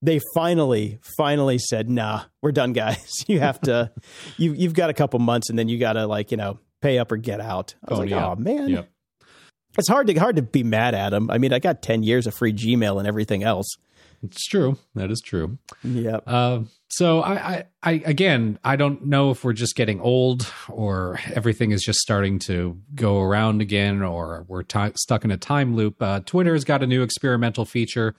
[0.00, 3.24] They finally, finally said, nah, we're done, guys.
[3.28, 3.90] You have to,
[4.36, 6.98] you, you've got a couple months, and then you got to, like, you know, pay
[6.98, 7.74] up or get out.
[7.86, 8.28] I was Oh, like, yeah.
[8.28, 8.68] oh, man.
[8.68, 8.88] Yep.
[9.76, 11.30] It's hard to hard to be mad at them.
[11.30, 13.66] I mean, I got 10 years of free Gmail and everything else.
[14.22, 14.76] It's true.
[14.96, 15.58] That is true.
[15.84, 16.24] Yep.
[16.26, 21.20] Uh, so I, I, I, again, I don't know if we're just getting old or
[21.32, 25.76] everything is just starting to go around again or we're ti stuck in a time
[25.76, 26.02] loop.
[26.02, 28.16] Uh, Twitter has got a new experimental feature.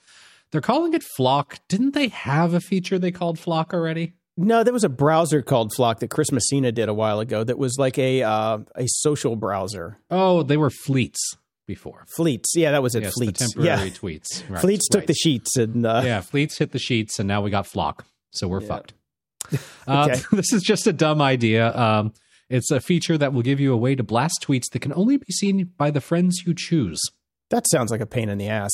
[0.52, 1.58] They're calling it Flock.
[1.68, 4.14] Didn't they have a feature they called Flock already?
[4.36, 7.58] No, there was a browser called Flock that Chris Messina did a while ago that
[7.58, 9.98] was like a uh, a social browser.
[10.10, 11.36] Oh, they were Fleets
[11.66, 12.04] before.
[12.16, 12.52] Fleets.
[12.56, 13.02] Yeah, that was it.
[13.02, 13.38] Yes, Fleets.
[13.38, 13.94] temporary yeah.
[13.94, 14.48] tweets.
[14.48, 15.06] Right, Fleets took right.
[15.06, 18.06] the sheets and uh, yeah, Fleets hit the sheets, and now we got Flock.
[18.30, 18.94] So we're fucked.
[19.88, 20.20] Uh, Okay.
[20.36, 21.74] this is just a dumb idea.
[21.76, 22.12] Um,
[22.48, 25.16] it's a feature that will give you a way to blast tweets that can only
[25.16, 27.00] be seen by the friends you choose.
[27.48, 28.70] that sounds like a pain in the ass.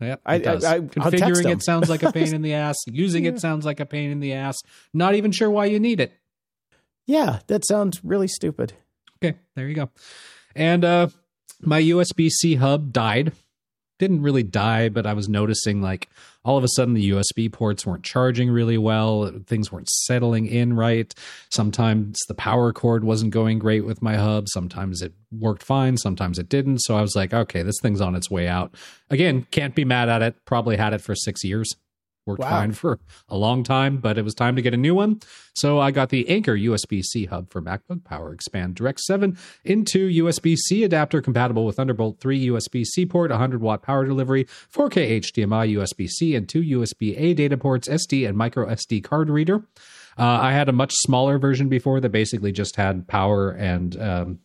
[0.00, 0.64] Yep, I- does.
[0.64, 2.76] I- I- Configuring it sounds like a pain in the ass.
[2.86, 4.56] Using it sounds like a pain in the ass.
[4.94, 6.12] Not even sure why you need it.
[7.06, 8.74] Yeah, that sounds really stupid.
[9.22, 9.90] Okay, there you go.
[10.54, 11.08] And uh,
[11.60, 13.32] my USB C hub died.
[13.98, 16.08] Didn't really die, but I was noticing like
[16.44, 19.30] all of a sudden the USB ports weren't charging really well.
[19.46, 21.12] Things weren't settling in right.
[21.50, 24.48] Sometimes the power cord wasn't going great with my hub.
[24.48, 25.96] Sometimes it worked fine.
[25.96, 26.78] Sometimes it didn't.
[26.78, 28.74] So I was like, okay, this thing's on its way out.
[29.10, 30.36] Again, can't be mad at it.
[30.44, 31.74] Probably had it for six years.
[32.28, 32.50] Worked Wow.
[32.50, 33.00] fine for
[33.30, 35.20] a long time, but it was time to get a new one.
[35.54, 40.08] So I got the Anker USB C hub for MacBook Power Expand Direct 7 into
[40.08, 45.20] USB C adapter compatible with Thunderbolt 3 USB C port, 100 watt power delivery, 4K
[45.22, 49.64] HDMI USB C, and two USB A data ports, SD and micro SD card reader.
[50.18, 54.38] Uh, I had a much smaller version before that basically just had power and um,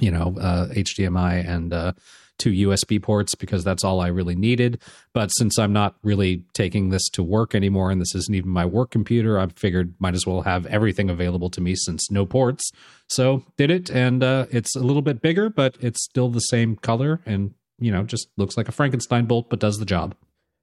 [0.00, 1.92] you know uh, HDMI and uh,
[2.40, 4.80] two USB ports because that's all I really needed.
[5.12, 8.64] But since I'm not really taking this to work anymore and this isn't even my
[8.64, 12.72] work computer, I figured might as well have everything available to me since no ports.
[13.08, 16.76] So did it, and uh, it's a little bit bigger, but it's still the same
[16.76, 20.14] color and you know just looks like a Frankenstein bolt, but does the job.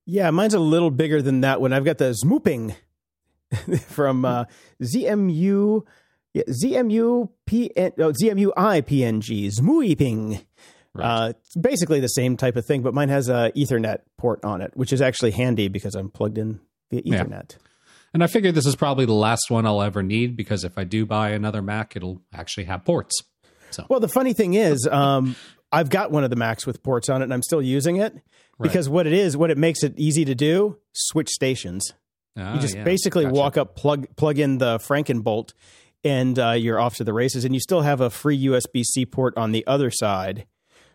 [0.06, 1.74] Yeah, mine's a little bigger than that one.
[1.74, 2.76] I've got the Zmooping
[3.88, 4.46] from uh,
[4.82, 5.86] ZMU.
[6.34, 9.48] Yeah, ZMU PN, oh, ZMUI PNG.
[10.98, 11.06] Right.
[11.06, 14.62] Uh, it's basically the same type of thing, but mine has a Ethernet port on
[14.62, 16.60] it, which is actually handy because I'm plugged in
[16.92, 17.24] via Yeah.
[17.24, 17.58] Ethernet.
[18.14, 20.84] And I figured this is probably the last one I'll ever need because if I
[20.86, 23.14] do buy another Mac, it'll actually have ports.
[23.90, 25.36] Well, the funny thing is, um,
[25.72, 28.16] I've got one of the Macs with ports on it, and I'm still using it
[28.60, 31.94] because what it is, what it makes it easy to do, switch stations.
[32.38, 32.84] Ah, You just yeah.
[32.84, 33.36] basically Gotcha.
[33.36, 35.52] walk up, plug plug in the Frankenbolt,
[36.04, 37.44] and uh, you're off to the races.
[37.46, 40.46] And you still have a free USB C port on the other side,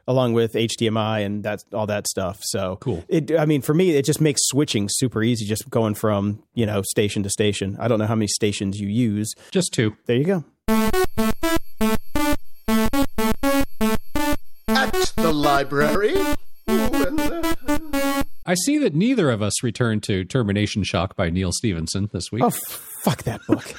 [0.06, 2.40] along with HDMI and that's all that stuff.
[2.42, 3.04] So Cool.
[3.08, 6.66] It, I mean, for me, it just makes switching super easy, just going from you
[6.66, 7.76] know station to station.
[7.80, 9.32] I don't know how many stations you use.
[9.50, 9.96] Just two.
[10.06, 10.44] There you go.
[14.68, 16.14] At the library.
[16.70, 17.20] Ooh, and,
[18.44, 22.42] I see that neither of us returned to Termination Shock by Neal Stephenson this week.
[22.42, 23.74] Oh, fuck that book.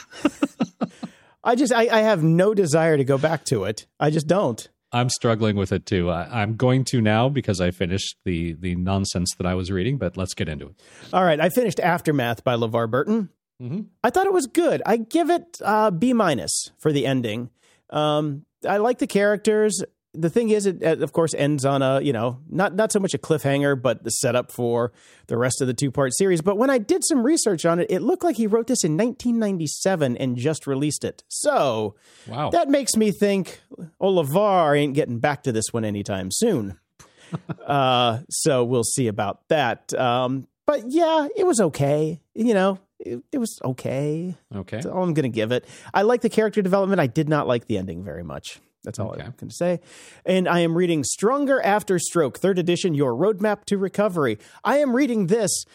[1.44, 3.86] I just, I, I have no desire to go back to it.
[4.00, 4.66] I just don't.
[4.94, 6.10] I'm struggling with it too.
[6.12, 9.98] I, I'm going to now because I finished the the nonsense that I was reading.
[9.98, 10.76] But let's get into it.
[11.12, 13.30] All right, I finished Aftermath by LeVar Burton.
[13.62, 13.88] Mhm.
[14.04, 14.82] I thought it was good.
[14.86, 17.50] I give it uh, B minus for the ending.
[17.90, 19.84] Um, I like the characters.
[20.16, 23.00] The thing is, it, it of course ends on a you know not not so
[23.00, 24.92] much a cliffhanger, but the setup for
[25.28, 26.42] the rest of the two part series.
[26.42, 28.96] But when I did some research on it, it looked like he wrote this in
[28.98, 31.24] 1997 and just released it.
[31.30, 31.96] So
[32.28, 32.50] Wow.
[32.52, 33.62] that makes me think,
[34.02, 36.80] LeVar ain't getting back to this one anytime soon.
[37.66, 39.94] uh, so we'll see about that.
[39.96, 42.22] Um, but yeah, it was okay.
[42.36, 44.36] You know, it, it was okay.
[44.56, 44.78] okay.
[44.78, 45.66] That's all I'm going to give it.
[45.94, 47.00] I like the character development.
[47.02, 48.60] I did not like the ending very much.
[48.84, 49.24] That's all Okay.
[49.24, 49.80] I'm going to say.
[50.26, 54.38] And I am reading Stronger After Stroke, third edition, Your Roadmap to Recovery.
[54.64, 55.66] I am reading this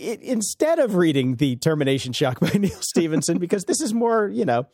[0.00, 4.44] i instead of reading The Termination Shock by Neal Stephenson because this is more, you
[4.44, 4.66] know,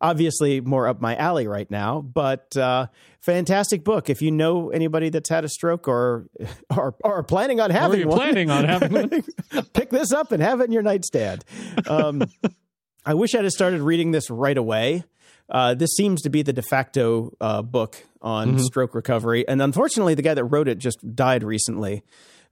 [0.00, 2.00] obviously more up my alley right now.
[2.00, 2.88] But uh,
[3.20, 4.10] fantastic book.
[4.10, 6.26] If you know anybody that's had a stroke or
[6.76, 9.10] or, or planning on Or having you're one, planning on having one?
[9.72, 11.44] pick this up and have it in your nightstand.
[11.88, 12.22] Um,
[13.06, 15.04] I wish I'd have started reading this right away.
[15.48, 20.14] Uh, this seems to be the de facto uh, book on stroke recovery, and unfortunately,
[20.14, 22.02] the guy that wrote it just died recently.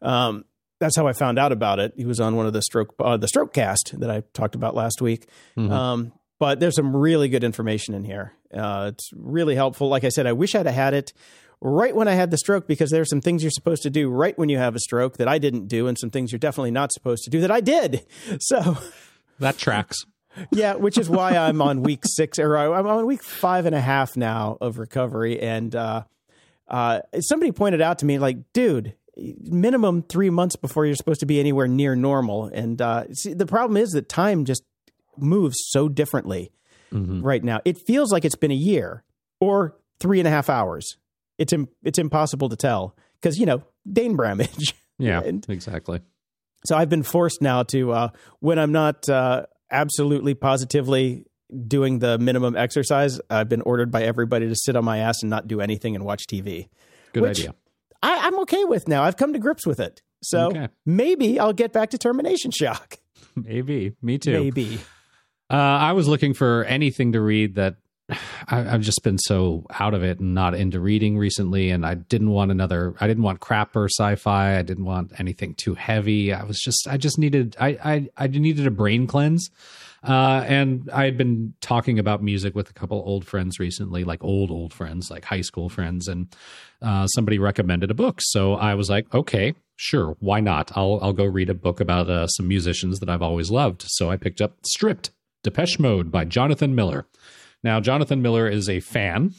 [0.03, 0.45] Um,
[0.79, 1.95] that's how I found out about it.
[1.97, 4.75] He was on one of the stroke uh, the stroke cast that I talked about
[4.75, 5.27] last week.
[5.57, 8.33] Um, but there's some really good information in here.
[8.53, 9.89] Uh, it's really helpful.
[9.89, 11.13] Like I said, I wish I'd have had it
[11.61, 14.11] right when I had the stroke because there are some things you're supposed to do
[14.11, 16.73] right when you have a stroke that I didn't do, and some things you're definitely
[16.73, 18.05] not supposed to do that I did.
[18.41, 18.77] So,
[19.39, 20.05] That tracks.
[20.53, 23.81] Yeah, which is why I'm on week six or I'm on week five and a
[23.81, 25.41] half now of recovery.
[25.41, 26.05] And uh,
[26.69, 31.27] uh, somebody pointed out to me, like, dude, minimum three months before you're supposed to
[31.27, 32.47] be anywhere near normal.
[32.47, 34.63] And uh, see, the problem is that time just
[35.17, 36.51] moves so differently
[36.91, 37.61] right now.
[37.65, 39.03] It feels like it's been a year
[39.41, 40.97] or three and a half hours.
[41.39, 44.75] It's Im- it's impossible to tell because you know Dane Bramage.
[44.99, 46.01] Yeah, And- exactly.
[46.67, 48.09] So I've been forced now to uh,
[48.41, 51.27] when I'm not uh, absolutely positively
[51.67, 55.31] doing the minimum exercise, I've been ordered by everybody to sit on my ass and
[55.31, 56.69] not do anything and watch TV.
[57.13, 57.55] Good idea.
[58.03, 59.03] I, I'm okay with now.
[59.03, 60.03] I've come to grips with it.
[60.23, 60.69] So Okay.
[60.87, 62.99] maybe I'll get back to termination shock.
[63.37, 63.93] Maybe.
[64.03, 64.33] Me too.
[64.45, 64.79] Maybe.
[65.51, 67.77] Uh, I was looking for anything to read that
[68.49, 71.95] I, I've just been so out of it and not into reading recently, and I
[71.95, 72.95] didn't want another.
[73.01, 74.59] I didn't want crapper sci-fi.
[74.59, 76.33] I didn't want anything too heavy.
[76.33, 79.51] I was just, I just needed, I, I, I needed a brain cleanse.
[80.05, 84.25] Uh, and I had been talking about music with a couple old friends recently, like
[84.25, 86.35] old old friends, like high school friends, and
[86.81, 88.19] uh, somebody recommended a book.
[88.21, 90.73] So I was like, okay, sure, why not?
[90.75, 93.85] I'll I'll go read a book about uh, some musicians that I've always loved.
[93.87, 95.11] So I picked up Stripped,
[95.45, 97.07] Depeche Mode by Jonathan Miller.
[97.63, 99.35] Now, Jonathan Miller is a fan,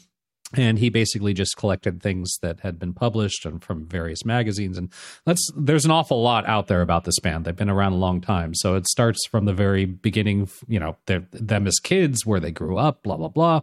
[0.56, 4.78] and he basically just collected things that had been published and from various magazines.
[4.78, 4.90] And
[5.24, 7.44] that's there's an awful lot out there about this band.
[7.44, 10.48] They've been around a long time, so it starts from the very beginning.
[10.68, 13.60] You know, them as kids, where they grew up, blah blah blah.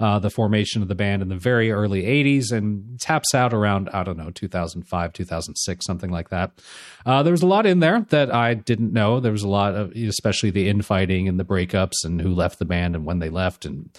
[0.00, 3.90] Uh, the formation of the band in the very early 80s and taps out around,
[3.92, 6.52] I don't know, 2005, 2006, something like that.
[7.04, 9.20] Uh, there was a lot in there that I didn't know.
[9.20, 12.64] There was a lot of, especially the infighting and the breakups and who left the
[12.64, 13.66] band and when they left.
[13.66, 13.90] And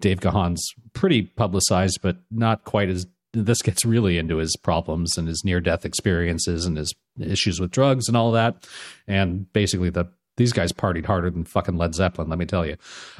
[0.00, 5.28] Dave Gahan's pretty publicized, but not quite as this gets really into his problems and
[5.28, 8.66] his near death experiences and his issues with drugs and all that.
[9.06, 10.06] And basically, the
[10.36, 12.30] these guys partied harder than fucking Led Zeppelin.
[12.30, 12.76] Let me tell you.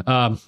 [0.06, 0.40] Um,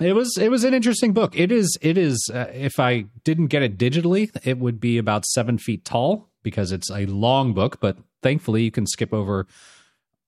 [0.00, 1.38] it was it was an interesting book.
[1.38, 2.30] It is it is.
[2.32, 6.72] Uh, if I didn't get it digitally, it would be about seven feet tall because
[6.72, 7.78] it's a long book.
[7.80, 9.46] But thankfully, you can skip over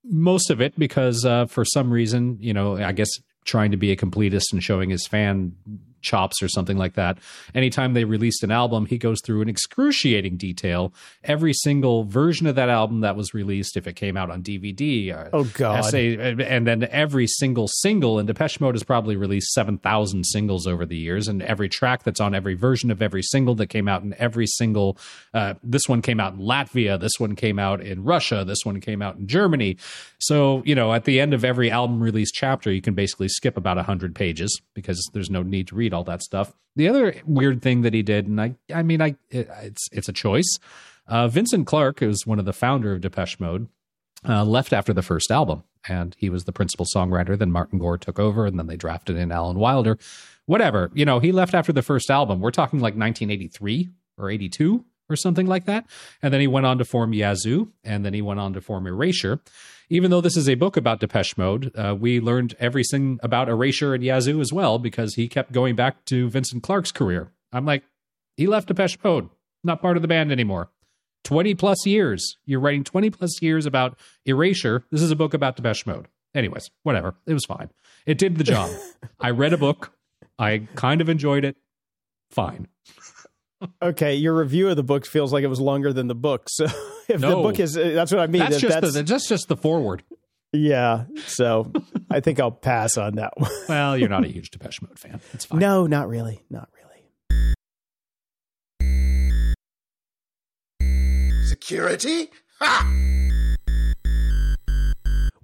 [0.04, 3.10] most of it because uh, for some reason, you know, I guess
[3.44, 5.52] trying to be a completist and showing his fan
[6.00, 7.18] chops or something like that.
[7.54, 10.92] Anytime they released an album, he goes through an excruciating detail
[11.24, 15.14] every single version of that album that was released, if it came out on DVD.
[15.14, 15.78] Uh, oh God!
[15.80, 18.18] Essay, and then every single single.
[18.18, 22.02] And Depeche Mode has probably released seven thousand singles over the years, and every track
[22.02, 24.98] that's on every version of every single that came out in every single.
[25.34, 26.98] Uh, this one came out in Latvia.
[26.98, 28.44] This one came out in Russia.
[28.44, 29.76] This one came out in Germany.
[30.18, 33.56] So you know, at the end of every album release chapter, you can basically skip
[33.56, 36.52] about hundred pages because there's no need to read all that stuff.
[36.76, 40.08] The other weird thing that he did, and I, I mean, I, it, it's it's
[40.08, 40.58] a choice.
[41.06, 43.68] Uh, Vincent Clarke, who's one of the founder of Depeche Mode,
[44.28, 47.36] uh, left after the first album, and he was the principal songwriter.
[47.38, 49.98] Then Martin Gore took over, and then they drafted in Alan Wilder.
[50.46, 52.40] Whatever, you know, he left after the first album.
[52.40, 55.86] We're talking like 1983 or 82 or something like that.
[56.22, 58.86] And then he went on to form Yazoo, and then he went on to form
[58.86, 59.40] Erasure
[59.90, 63.94] even though this is a book about Depeche Mode, uh, we learned everything about Erasure
[63.94, 67.32] and Yazoo as well because he kept going back to Vincent Clarke's career.
[67.52, 67.84] I'm like,
[68.36, 69.30] he left Depeche Mode,
[69.64, 70.70] not part of the band anymore.
[71.24, 72.36] 20 plus years.
[72.44, 74.84] You're writing 20 plus years about Erasure.
[74.90, 76.06] This is a book about Depeche Mode.
[76.34, 77.14] Anyways, whatever.
[77.26, 77.70] It was fine.
[78.06, 78.70] It did the job.
[79.20, 79.92] I read a book.
[80.38, 81.56] I kind of enjoyed it.
[82.30, 82.68] Fine
[83.82, 86.48] okay, your review of the book feels like it was longer than the book.
[86.48, 86.64] So
[87.08, 88.40] if no, the book is, uh, that's what I mean.
[88.40, 90.02] That's just that's, the, that's just the forward.
[90.52, 91.70] Yeah, so
[92.10, 93.50] I think I'll pass on that one.
[93.68, 95.20] well, you're not a huge Depeche Mode fan.
[95.32, 95.60] It's fine.
[95.60, 96.42] No, not really.
[96.50, 96.74] Not really.
[101.44, 102.30] Security?
[102.60, 103.27] Ha!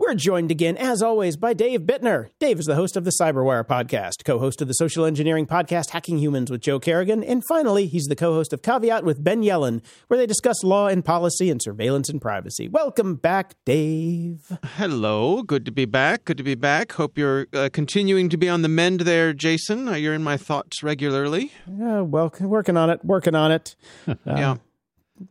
[0.07, 2.29] We're joined again, as always, by Dave Bittner.
[2.39, 5.91] Dave is the host of the Cyberwire podcast, co host of the social engineering podcast
[5.91, 9.43] Hacking Humans with Joe Carrigan, and finally, he's the co host of Caveat with Ben
[9.43, 12.69] Yelin, where they discuss law and policy and surveillance and privacy.
[12.69, 14.59] Welcome back, Dave.
[14.77, 15.43] Hello.
[15.43, 16.27] Good to be back.
[16.27, 16.93] Good to be back.
[16.93, 19.89] Hope you're uh, continuing to be on the mend there, Jason.
[19.89, 21.51] Uh, you're in my thoughts regularly.
[21.67, 23.75] Yeah, well, working on it, working on it.
[24.07, 24.57] Uh, yeah.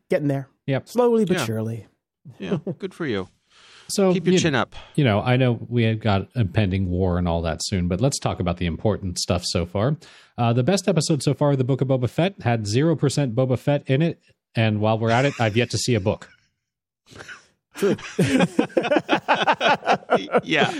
[0.09, 0.47] Getting there.
[0.65, 0.89] Yep.
[0.89, 1.45] Slowly but yeah.
[1.45, 1.88] surely.
[2.39, 3.28] Yeah, good for you.
[3.88, 4.75] So keep your you, chin up.
[4.95, 8.19] You know, I know we have got impending war and all that soon, but let's
[8.19, 9.97] talk about the important stuff so far.
[10.38, 13.36] Uh, the best episode so far of the Book of Boba Fett had zero percent
[13.36, 14.19] Boba Fett in it,
[14.55, 16.29] and while we're at it, I've yet to see a book.
[17.75, 17.95] True.
[20.43, 20.79] yeah,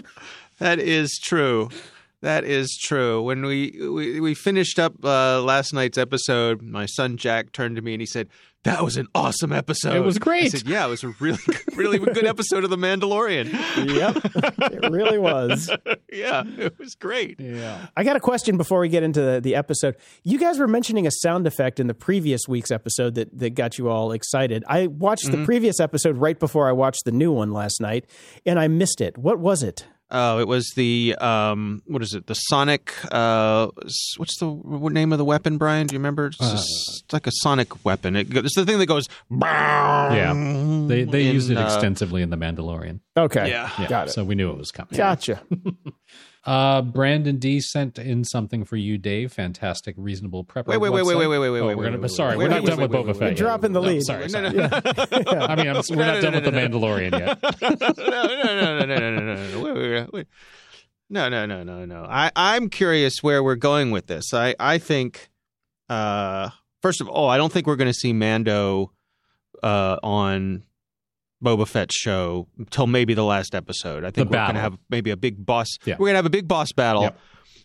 [0.60, 1.70] that is true.
[2.24, 3.22] That is true.
[3.22, 7.82] When we we, we finished up uh, last night's episode, my son Jack turned to
[7.82, 8.30] me and he said,
[8.64, 9.94] that was an awesome episode.
[9.94, 10.46] It was great.
[10.46, 11.38] I said, yeah, it was a really,
[11.76, 13.52] really good episode of The Mandalorian.
[13.94, 14.22] yep,
[14.72, 15.70] it really was.
[16.14, 17.42] yeah, it was great.
[17.42, 17.88] Yeah.
[17.98, 19.98] I got a question before we get into the, the episode.
[20.24, 23.78] You guys were mentioning a sound effect in the previous week's episode that, that got
[23.78, 24.64] you all excited.
[24.70, 25.42] I watched mm-hmm.
[25.42, 28.06] the previous episode right before I watched the new one last night,
[28.46, 29.18] and I missed it.
[29.18, 29.88] What was it?
[30.16, 32.28] Oh, it was the um, what is it?
[32.28, 32.94] The Sonic.
[33.12, 33.70] Uh,
[34.18, 35.88] what's the what name of the weapon, Brian?
[35.88, 36.28] Do you remember?
[36.28, 38.16] It's, uh, it's like a Sonic weapon.
[38.16, 39.10] It, it's the thing that goes.
[39.32, 40.34] Yeah,
[40.88, 43.00] they they in, use it uh, extensively in the Mandalorian.
[43.18, 44.12] Okay, yeah, yeah, got it.
[44.12, 44.96] So we knew it was coming.
[44.96, 45.42] Gotcha.
[46.46, 49.32] Uh, Brandon D sent in something for you, Dave.
[49.32, 50.68] Fantastic, reasonable prep.
[50.68, 52.12] Wait, wait, wait, wait, wait, wait, wait, wait, oh, wait, wait, gonna, wait.
[52.12, 53.38] Sorry, we're not done with Boba Fett.
[53.38, 54.04] You're dropping the lead.
[54.04, 57.42] Sorry, I mean, we're not done with the Mandalorian yet.
[57.62, 60.24] no, no, no, no, no, no, no, no.
[61.10, 62.08] No, no, no, no, no.
[62.10, 64.34] I I'm curious where we're going with this.
[64.34, 65.30] I I think,
[65.88, 66.50] uh,
[66.82, 68.92] first of all, I don't think we're going to see Mando,
[69.62, 70.64] uh, on
[71.44, 74.04] Boba Fett's show until maybe the last episode.
[74.04, 75.68] I think the we're going to have maybe a big boss.
[75.86, 75.96] Yeah.
[76.00, 77.20] We're going to have a big boss battle, yep.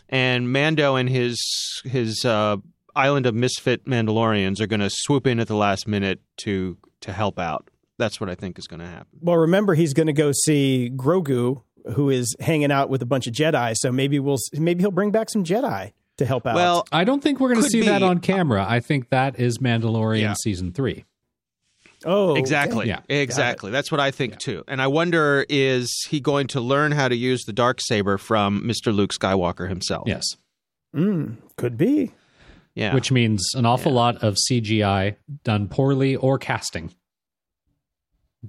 [0.08, 1.40] and Mando and his
[1.84, 2.56] his uh,
[2.94, 7.12] island of misfit Mandalorians are going to swoop in at the last minute to to
[7.12, 7.68] help out.
[7.98, 9.18] That's what I think is going to happen.
[9.20, 11.62] Well, remember he's going to go see Grogu
[11.94, 13.74] who is hanging out with a bunch of Jedi.
[13.76, 16.54] So maybe we'll maybe he'll bring back some Jedi to help out.
[16.54, 17.86] Well, I don't think we're going to see be.
[17.86, 18.64] that on camera.
[18.68, 20.34] I think that is Mandalorian yeah.
[20.34, 21.04] season three.
[22.04, 22.86] Oh, exactly.
[22.86, 23.70] Yeah, exactly.
[23.70, 24.38] That's what I think yeah.
[24.38, 24.64] too.
[24.68, 28.62] And I wonder is he going to learn how to use the dark saber from
[28.62, 28.94] Mr.
[28.94, 30.04] Luke Skywalker himself?
[30.06, 30.24] Yes.
[30.94, 32.12] Mm, could be.
[32.74, 32.94] Yeah.
[32.94, 33.98] Which means an awful yeah.
[33.98, 36.94] lot of CGI done poorly or casting.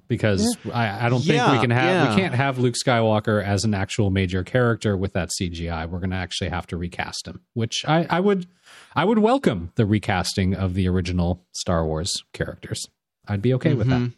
[0.08, 2.16] because I, I don't think Yeah, we can have yeah.
[2.16, 5.90] we can't have Luke Skywalker as an actual major character with that CGI.
[5.90, 8.46] We're going to actually have to recast him, which I, I would
[8.96, 12.88] I would welcome the recasting of the original Star Wars characters.
[13.30, 14.02] I'd be okay with that.
[14.02, 14.14] Mhm.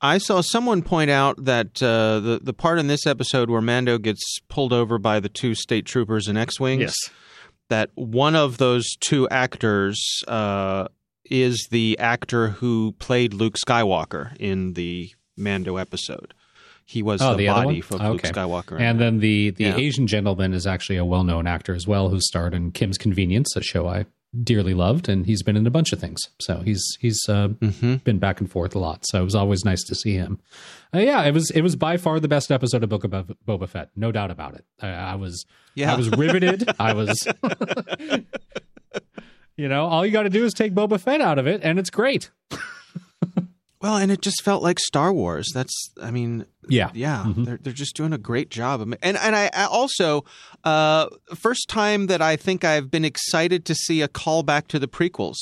[0.00, 3.98] I saw someone point out that uh, the the part in this episode where Mando
[3.98, 6.94] gets pulled over by the two state troopers in X wings.
[7.68, 10.88] That one of those two actors uh,
[11.30, 16.32] is the actor who played Luke Skywalker in the Mando episode.
[16.86, 18.00] He was Oh, the, the other body one?
[18.00, 18.80] of Luke Skywalker.
[18.80, 19.04] And that.
[19.04, 19.76] then the the Yeah.
[19.76, 23.54] Asian gentleman is actually a well known actor as well, who starred in Kim's Convenience,
[23.56, 24.06] a show I
[24.44, 26.20] dearly loved, and he's been in a bunch of things.
[26.40, 28.04] So he's he's uh, Mhm.
[28.04, 29.04] been back and forth a lot.
[29.06, 30.38] So it was always nice to see him.
[30.94, 33.36] Uh, yeah, it was it was by far the best episode of Book of Boba-
[33.46, 34.64] Boba Fett, no doubt about it.
[34.80, 35.92] I, I was Yeah.
[35.92, 36.68] I was riveted.
[36.78, 37.26] I was.
[39.56, 41.80] You know, all you got to do is take Boba Fett out of it, and
[41.80, 42.30] it's great.
[43.80, 45.50] Well, and it just felt like Star Wars.
[45.54, 47.44] That's, I mean, Yeah, yeah, Mhm.
[47.44, 48.80] they're they're just doing a great job.
[48.80, 50.24] And and I, I also,
[50.64, 54.88] uh, first time that I think I've been excited to see a callback to the
[54.88, 55.36] prequels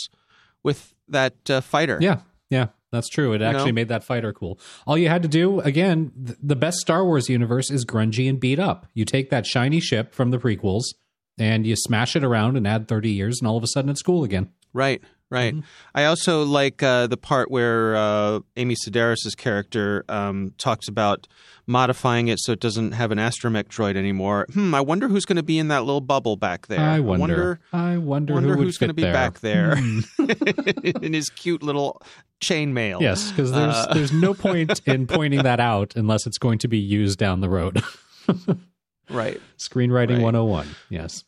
[0.62, 1.98] with that uh, fighter.
[2.00, 2.20] Yeah,
[2.50, 3.32] yeah, that's true.
[3.32, 3.76] It actually know?
[3.76, 4.58] made that fighter cool.
[4.86, 8.38] All you had to do, again, th- the best Star Wars universe is grungy and
[8.38, 8.86] beat up.
[8.94, 10.84] You take that shiny ship from the prequels
[11.38, 14.02] and you smash it around and add 30 years, and all of a sudden it's
[14.02, 14.50] cool again.
[14.72, 15.00] Right,
[15.30, 15.54] right.
[15.54, 15.66] Mm-hmm.
[15.94, 21.26] I also like uh, the part where uh, Amy Sedaris' character um, talks about
[21.66, 24.46] modifying it so it doesn't have an astromech droid anymore.
[24.52, 26.78] Hmm, I wonder who's going to be in that little bubble back there.
[26.80, 27.58] I wonder.
[27.72, 29.12] I wonder, I wonder who who's going to be there.
[29.12, 30.00] back there Hmm.
[31.02, 32.00] in his cute little
[32.40, 33.00] chainmail.
[33.00, 36.68] Yes, because there's Uh, there's no point in pointing that out unless it's going to
[36.68, 37.82] be used down the road.
[39.10, 39.40] right.
[39.58, 40.22] Screenwriting Right.
[40.22, 40.68] 101.
[40.90, 41.24] Yes.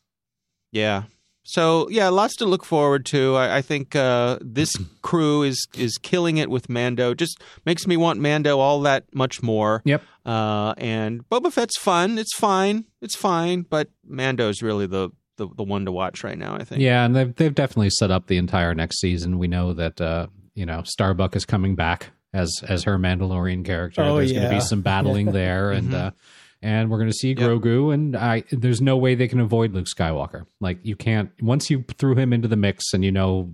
[0.73, 1.05] Yeah.
[1.51, 3.35] So yeah, lots to look forward to.
[3.37, 4.71] I, I think uh, this
[5.03, 7.15] crew is is killing it with Mando.
[7.15, 9.81] Just makes me want Mando all that much more.
[9.87, 10.03] Yep.
[10.27, 12.19] Uh, and Boba Fett's fun.
[12.19, 12.85] It's fine.
[13.01, 13.63] It's fine.
[13.63, 16.55] But Mando's really the, the the one to watch right now.
[16.55, 16.83] I think.
[16.83, 19.39] Yeah, and they've they've definitely set up the entire next season.
[19.39, 24.03] We know that uh, you know Starbuck is coming back as as her Mandalorian character.
[24.03, 26.13] Oh, There's going to be some battling there, and Mhm.
[26.63, 27.93] And we're going to see Grogu.
[27.93, 30.47] And I there's no way they can avoid Luke Skywalker.
[30.61, 33.51] Like you can't once you threw him into the mix, and you know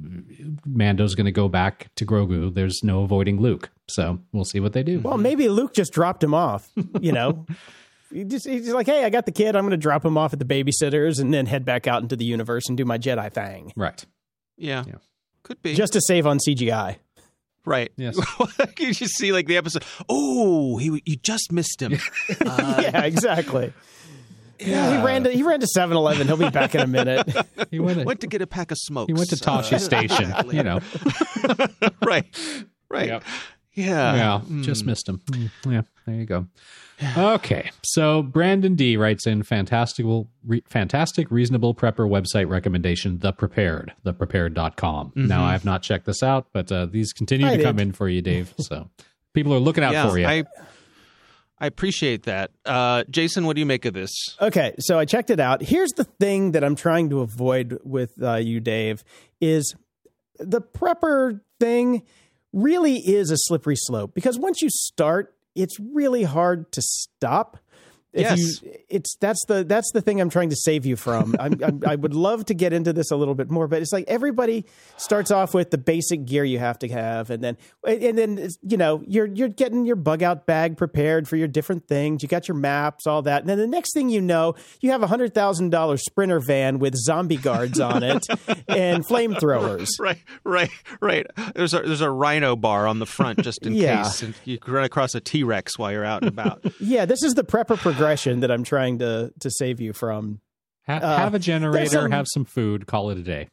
[0.66, 2.52] Mando's going to go back to Grogu.
[2.52, 3.70] There's no avoiding Luke.
[3.88, 5.00] So we'll see what they do.
[5.00, 6.70] Well, maybe Luke just dropped him off.
[7.00, 7.46] You know,
[8.12, 9.56] he just, he's like, hey, I got the kid.
[9.56, 12.16] I'm going to drop him off at the babysitters and then head back out into
[12.16, 14.04] the universe and do my Jedi thing, right.
[14.56, 14.84] Yeah.
[14.86, 14.94] Yeah.
[15.42, 15.74] Could be.
[15.74, 16.96] just to save on CGI.
[17.66, 17.92] Right.
[17.96, 18.16] Yes.
[18.78, 19.84] you just see like the episode.
[20.08, 21.98] Oh, he you just missed him.
[22.44, 23.72] Uh, yeah, exactly.
[24.58, 26.26] Yeah, he ran to he ran to 7-Eleven.
[26.26, 27.28] He'll be back in a minute.
[27.70, 28.04] He went.
[28.04, 29.08] Went to get a pack of smokes.
[29.08, 30.32] he went to Tosche uh, Station.
[30.50, 30.80] You know.
[32.02, 32.26] right.
[32.88, 33.08] Right.
[33.08, 33.24] Yep.
[33.74, 34.14] Yeah.
[34.14, 34.62] Yeah, Mm.
[34.62, 35.20] just missed him.
[35.30, 36.46] Mm, Yeah, there you go.
[37.16, 43.92] Okay, so Brandon D writes in fantastical, re, fantastic, reasonable prepper website recommendation, The Prepared,
[44.04, 45.12] theprepared.com.
[45.16, 47.92] Now, I have not checked this out, but uh, these continue I to come in
[47.92, 48.54] for you, Dave.
[48.58, 48.88] So
[49.32, 50.26] people are looking out yeah, for you.
[50.26, 50.44] I
[51.58, 52.50] I appreciate that.
[52.64, 54.10] Uh, Jason, what do you make of this?
[54.40, 55.62] Okay, so I checked it out.
[55.62, 59.02] Here's the thing that I'm trying to avoid with uh, you, Dave,
[59.40, 59.74] is
[60.38, 62.02] the prepper thing
[62.54, 67.58] really is a slippery slope because once you start, it's really hard to stop.
[68.14, 68.62] If Yes.
[68.62, 71.34] you, it's that's the that's the thing I'm trying to save you from.
[71.40, 73.92] I'm, I'm, I would love to get into this a little bit more, but it's
[73.92, 74.64] like everybody
[74.96, 78.76] starts off with the basic gear you have to have, and then and then you
[78.76, 82.22] know you're you're getting your bug out bag prepared for your different things.
[82.22, 85.02] You got your maps, all that, and then the next thing you know, you have
[85.02, 88.24] a hundred thousand dollar sprinter van with zombie guards on it
[88.68, 89.88] and flamethrowers.
[89.98, 91.26] Right, right, right.
[91.56, 94.04] There's a there's a rhino bar on the front just in Yeah.
[94.04, 96.62] case, and you run across a T Rex while you're out and about.
[96.80, 98.03] Yeah, this is the prepper progression
[98.40, 100.40] that I'm trying to to save you from.
[100.86, 103.48] Ha- uh, have a generator, some- have some food, call it a day.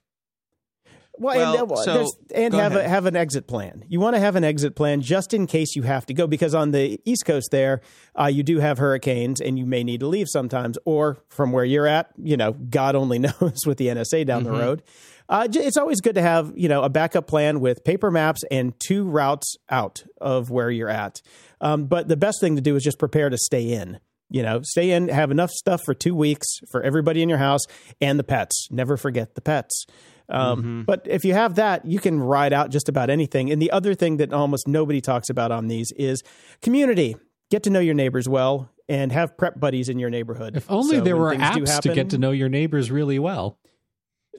[1.18, 3.84] Well, Well, and, so- and go have a, have an exit plan.
[3.88, 6.56] You want to have an exit plan just in case you have to go, because
[6.56, 7.82] on the East Coast there,
[8.20, 10.78] uh, you do have hurricanes, and you may need to leave sometimes.
[10.86, 14.54] Or from where you're at, you know, God only knows with the NSA down Mm-hmm.
[14.54, 14.84] the road.
[15.30, 18.74] Uh, it's always good to have you know a backup plan with paper maps and
[18.80, 21.22] two routes out of where you're at.
[21.62, 24.00] Um, but the best thing to do is just prepare to stay in.
[24.32, 27.62] You know, stay in, have enough stuff for two weeks for everybody in your house
[28.00, 28.68] and the pets.
[28.72, 29.86] Never forget the pets.
[30.30, 33.52] Um, But if you have that, you can ride out just about anything.
[33.52, 36.24] And the other thing that almost nobody talks about on these is
[36.62, 37.18] community.
[37.50, 40.56] Get to know your neighbors well and have prep buddies in your neighborhood.
[40.56, 43.58] If only So there were apps to get to know your neighbors really well.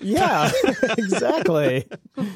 [0.01, 0.51] Yeah,
[0.97, 1.87] exactly.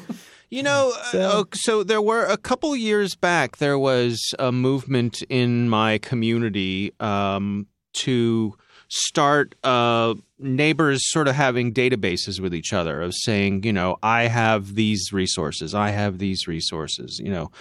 [0.49, 3.57] You know, So- so, so there were a couple years back.
[3.57, 8.55] There was a movement in my community um, to
[8.89, 14.27] start uh, neighbors sort of having databases with each other of saying, you know, I
[14.27, 17.51] have these resources, I have these resources, you know,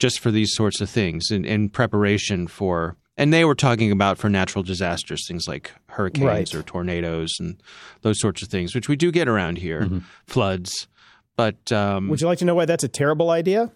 [0.00, 2.96] just for these sorts of things in, in preparation for.
[3.16, 6.54] And they were talking about for natural disasters, things like hurricanes Right.
[6.54, 7.62] or tornadoes and
[8.00, 9.88] those sorts of things, which we do get around here,
[10.26, 10.88] floods.
[11.36, 13.72] But um, Would you like to know why that's a terrible idea?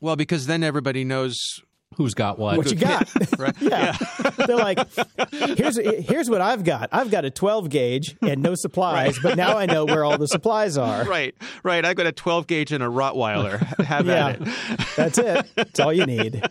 [0.00, 1.36] well, because then everybody knows
[1.96, 2.58] Who's got what?
[2.58, 3.08] What you got?
[3.38, 3.54] right?
[3.60, 3.96] yeah.
[4.46, 4.78] They're like,
[5.32, 6.90] here's here's what I've got.
[6.92, 10.28] I've got a 12 gauge and no supplies, but now I know where all the
[10.28, 11.04] supplies are.
[11.04, 11.84] Right, right.
[11.84, 13.58] I got a 12 gauge and a Rottweiler.
[13.84, 14.28] Have Yeah.
[14.28, 14.48] at it.
[14.96, 15.46] That's it.
[15.56, 16.46] That's all you need.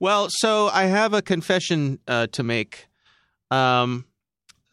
[0.00, 2.88] Well, so I have a confession uh, to make.
[3.50, 4.06] Um,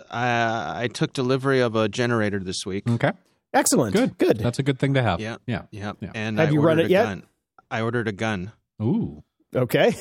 [0.09, 2.89] I, I took delivery of a generator this week.
[2.89, 3.11] Okay,
[3.57, 3.93] Excellent.
[3.93, 4.17] good.
[4.17, 4.37] Good.
[4.39, 5.19] That's a good thing to have.
[5.19, 5.37] Yeah.
[5.45, 5.63] yeah.
[5.71, 6.11] Yeah, Yeah.
[6.15, 7.03] and Have I you run it yet?
[7.05, 7.23] Gun.
[7.71, 8.51] I ordered a gun.
[8.81, 9.23] Ooh,
[9.55, 9.93] Okay.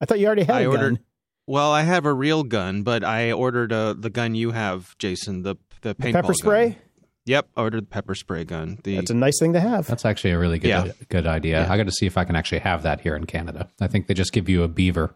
[0.00, 0.72] I thought you already had I a gun.
[0.76, 0.98] ordered-
[1.46, 5.42] Well, I have a real gun, but I ordered uh, the gun you have, Jason.
[5.42, 6.68] The the paintball Pepper spray?
[6.70, 6.78] gun.
[7.26, 8.78] Yep, I ordered the pepper spray gun.
[8.84, 9.86] The That's a nice thing to have.
[9.86, 10.88] that's actually a really good Yeah.
[11.08, 11.62] good idea.
[11.62, 11.72] Yeah.
[11.72, 13.68] I got to see if I can actually have that here in Canada.
[13.80, 15.14] I think they just give you a beaver,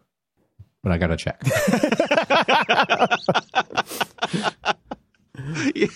[0.83, 1.41] but I got to check.
[5.75, 5.87] Yeah,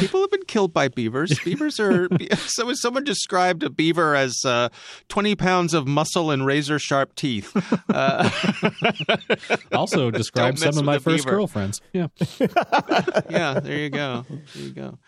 [0.00, 1.38] people have been killed by beavers.
[1.40, 2.08] Beavers are.
[2.36, 4.68] So someone described a beaver as uh,
[5.08, 7.52] twenty pounds of muscle and razor sharp teeth.
[7.92, 8.30] Uh,
[9.72, 11.36] also, described some of my first beaver.
[11.36, 11.80] girlfriends.
[11.92, 12.08] Yeah,
[13.30, 14.24] yeah, there you go.
[14.28, 14.98] There you go.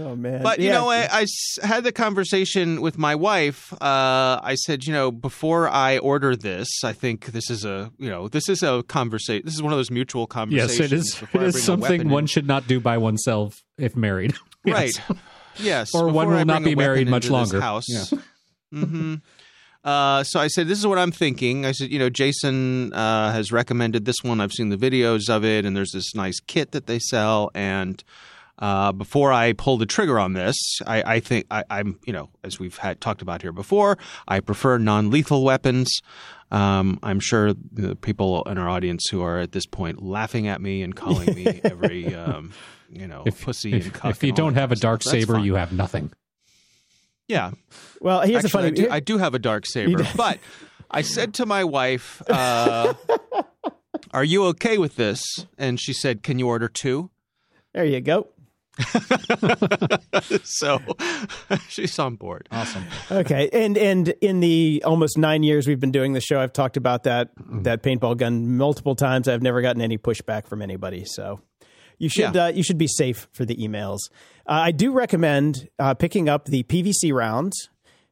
[0.00, 0.42] Oh man.
[0.42, 0.74] But you Yeah.
[0.74, 1.26] know, I
[1.62, 3.72] had the conversation with my wife.
[3.74, 8.08] Uh, I said, you know, before I order this, I think this is a, you
[8.10, 9.42] know, this is a conversation.
[9.44, 10.80] This is one of those mutual conversations.
[10.80, 11.14] yes, it is.
[11.14, 12.26] before It I is bring a something one in.
[12.26, 14.34] should not do by oneself if married.
[14.66, 14.92] Right.
[14.96, 15.18] Yes.
[15.60, 15.94] Yes.
[15.94, 17.60] Or one will not be married much longer.
[17.60, 17.86] House.
[17.88, 18.18] Yeah.
[18.72, 19.14] hmm
[19.84, 23.32] Uh, so I said, "This is what I'm thinking." I said, "You know, Jason uh,
[23.32, 24.40] has recommended this one.
[24.40, 27.50] I've seen the videos of it, and there's this nice kit that they sell.
[27.54, 28.02] And
[28.58, 30.56] uh, before I pull the trigger on this,
[30.86, 34.40] I, I think I, I'm, you know, as we've had talked about here before, I
[34.40, 35.90] prefer non-lethal weapons.
[36.50, 40.60] Um, I'm sure the people in our audience who are at this point laughing at
[40.60, 42.52] me and calling me every, um,
[42.90, 45.12] you know, If, pussy if, and cuck if you and don't have a dark stuff.
[45.12, 46.10] Saber, you have nothing.
[47.28, 47.52] yeah.
[48.00, 50.38] Well, here's Actually, a funny I do, I do have a dark saber, but
[50.90, 52.94] I said to my wife, uh,
[54.12, 55.20] "Are you okay with this?"
[55.58, 57.10] And she said, "Can you order two?
[57.74, 58.28] There you go.
[60.44, 60.78] so
[61.68, 62.48] she's on board.
[62.50, 62.84] Awesome.
[63.10, 66.76] Okay, and and in the almost nine years we've been doing the show, I've talked
[66.76, 67.30] about that
[67.62, 69.28] that paintball gun multiple times.
[69.28, 71.40] I've never gotten any pushback from anybody, so
[71.98, 72.44] you should Yeah.
[72.46, 73.98] uh, you should be safe for the emails.
[74.46, 77.68] Uh, I do recommend uh, picking up the PVC rounds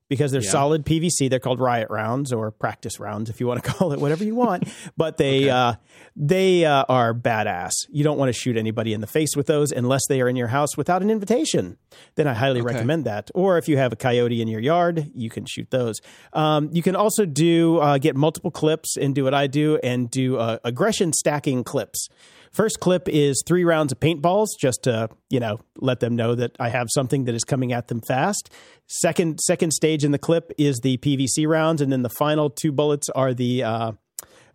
[0.08, 0.50] because they're Yeah.
[0.50, 1.28] solid PVC.
[1.28, 4.34] They're called riot rounds or practice rounds, if you want to call it whatever you
[4.34, 4.68] want.
[4.96, 5.74] But they uh,
[6.14, 7.72] they uh, are badass.
[7.90, 10.36] You don't want to shoot anybody in the face with those unless they are in
[10.36, 11.76] your house without an invitation.
[12.14, 13.30] Then I highly recommend that.
[13.34, 15.96] Or if you have a coyote in your yard, you can shoot those.
[16.32, 20.10] Um, you can also do uh, get multiple clips and do what I do and
[20.10, 22.08] do uh, aggression stacking clips.
[22.56, 26.56] First clip is three rounds of paintballs, just to you know let them know that
[26.58, 28.50] I have something that is coming at them fast.
[28.86, 32.72] Second second stage in the clip is the PVC rounds, and then the final two
[32.72, 33.92] bullets are the uh,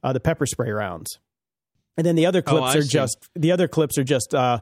[0.02, 1.20] uh, the pepper spray rounds.
[1.96, 2.90] And then the other clips Oh, are see.
[2.90, 4.62] just the other clips are just uh,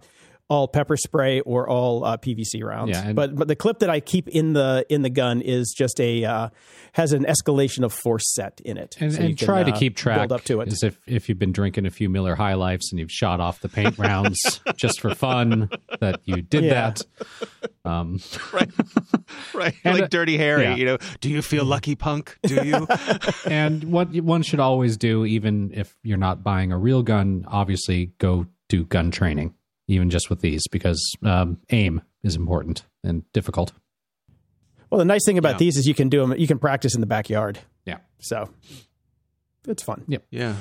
[0.50, 2.92] all pepper spray or all uh, PVC rounds.
[2.92, 6.00] Yeah, but but the clip that I keep in the in the gun is just
[6.02, 6.50] a uh,
[6.94, 9.72] has an escalation of force set in it, And, So you and can, try to
[9.72, 10.70] uh, keep track build up to it.
[10.70, 13.60] as if, if you've been drinking a few Miller High Lifes and you've shot off
[13.60, 15.70] the paint rounds just for fun
[16.00, 16.94] that you did Yeah.
[16.96, 17.02] that.
[17.86, 18.20] Um,
[18.54, 18.70] Right,
[19.54, 19.76] right.
[19.84, 20.64] And, like Dirty Harry.
[20.64, 20.76] yeah.
[20.76, 22.38] You know, do you feel lucky, punk?
[22.44, 22.88] Do you?
[23.46, 28.12] and what one should always do, even if you're not buying a real gun, obviously
[28.18, 29.54] go do gun training,
[29.90, 33.74] even just with these, because um, aim is important and difficult.
[34.90, 35.58] Well, the nice thing about Yeah.
[35.60, 36.38] these is you can do them.
[36.38, 37.60] You can practice in the backyard.
[37.86, 37.98] Yeah.
[38.20, 38.50] So
[39.68, 40.04] it's fun.
[40.08, 40.20] Yeah.
[40.32, 40.56] Yeah,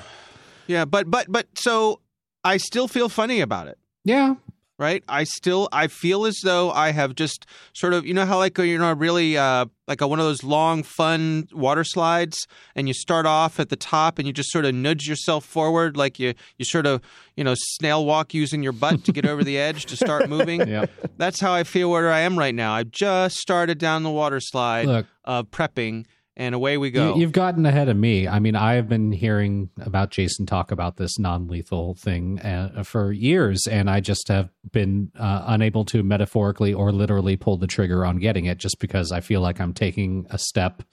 [0.67, 0.85] yeah.
[0.85, 2.01] But but but so
[2.45, 3.79] I still feel funny about it.
[4.05, 4.35] Yeah.
[4.79, 5.03] Right?
[5.09, 8.57] I still I feel as though I have just sort of you know how like
[8.59, 12.95] you're know really uh, like a, one of those long fun water slides, and you
[12.95, 16.35] start off at the top and you just sort of nudge yourself forward, like you
[16.59, 17.03] you sort of
[17.37, 20.67] you know snail walk using your butt to get over the edge to start moving.
[20.67, 20.87] Yeah.
[21.17, 22.73] That's how I feel where I am right now.
[22.73, 26.07] I've just started down the water slide Look, of prepping.
[26.39, 27.17] And away we go.
[27.17, 28.29] You, have gotten ahead of me.
[28.29, 33.13] I mean, I have been hearing about Jason talk about this non-lethal thing uh, for
[33.13, 38.07] years, and I just have been uh, unable to metaphorically or literally pull the trigger
[38.07, 40.85] on getting it, just because I feel like I'm taking a step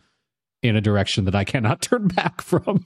[0.64, 2.84] in a direction that I cannot turn back from.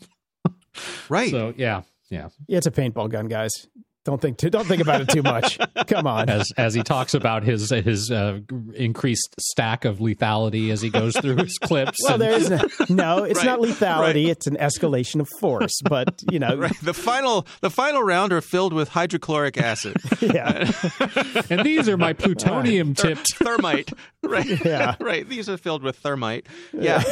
[1.07, 1.31] right.
[1.31, 2.27] So yeah, yeah.
[2.49, 3.67] It's a paintball gun, guys.
[4.05, 5.59] Don't think too, don't think about it too much.
[5.87, 6.29] Come on.
[6.29, 8.39] As as he talks about his his uh,
[8.73, 11.99] increased stack of lethality as he goes through his clips.
[12.03, 13.99] Well, and- there's no, no it's Right, not lethality.
[13.99, 14.15] right.
[14.15, 15.79] It's an escalation of force.
[15.83, 16.73] But you know, Right.
[16.81, 20.71] The final the final round are filled with hydrochloric acid, yeah,
[21.49, 23.35] and these are my plutonium tipped.
[23.35, 23.91] thermite.
[24.23, 24.63] Right.
[24.65, 24.95] Yeah.
[25.01, 25.27] right.
[25.27, 26.45] These are filled with thermite.
[26.73, 27.03] Yeah.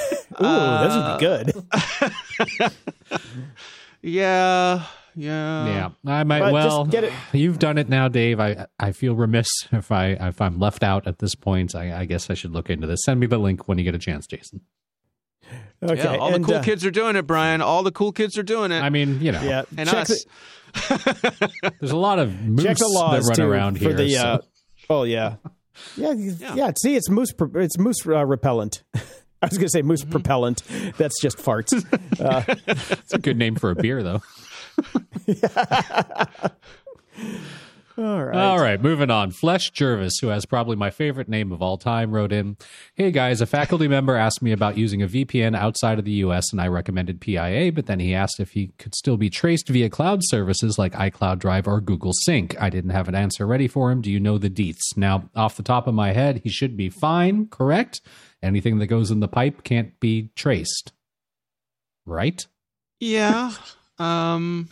[0.41, 2.73] ooh, those would be good.
[4.01, 4.83] Yeah.
[5.19, 5.65] Yeah.
[5.65, 6.39] Yeah, I might.
[6.39, 8.39] But just well, get it- you've done it now, Dave.
[8.39, 11.73] I I feel remiss if I if I'm left out at this point.
[11.75, 12.99] I, I guess I should look into this.
[13.03, 14.61] Send me the link when you get a chance, Jason.
[15.81, 17.61] Okay, Yeah, all and, the cool uh, kids are doing it, Brian.
[17.61, 18.81] All the cool kids are doing it.
[18.81, 20.25] I mean, you know, Yeah, and check us.
[20.73, 23.93] the, there's a lot of moose check the laws that run too around here.
[23.93, 24.09] the.
[24.09, 24.37] so- Uh,
[24.89, 25.35] oh yeah.
[25.95, 27.31] yeah, yeah, See, it's moose.
[27.55, 28.83] It's moose uh, repellent.
[29.41, 30.11] I was going to say moose Mm-hmm.
[30.11, 30.63] propellant.
[30.97, 31.71] That's just farts.
[33.01, 34.21] it's a good name for a beer, though.
[37.99, 38.37] All right.
[38.37, 39.31] All right, moving on.
[39.31, 42.55] Flesh Jervis, who has probably my favorite name of all time, wrote in
[42.93, 46.51] Hey guys, a faculty member asked me about using a VPN outside of the US,
[46.51, 49.89] and I recommended PIA, but then he asked if he could still be traced via
[49.89, 52.55] cloud services like iCloud Drive or Google Sync.
[52.61, 54.01] I didn't have an answer ready for him.
[54.01, 54.95] Do you know the deets?
[54.95, 58.01] Now, off the top of my head, he should be fine, correct?
[58.43, 60.91] Anything that goes in the pipe can't be traced.
[62.05, 62.45] Right?
[62.99, 63.53] yeah.
[63.99, 64.69] Um.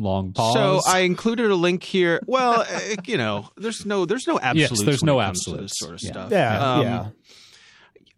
[0.00, 0.54] Long pause.
[0.54, 2.20] So I included a link here.
[2.26, 4.84] Well, uh, you know, there's no there's no absolutes.
[4.84, 5.72] there's when no it comes to absolutes.
[5.72, 6.10] This sort of Yeah.
[6.12, 6.30] stuff.
[6.30, 7.08] Yeah, Um, yeah.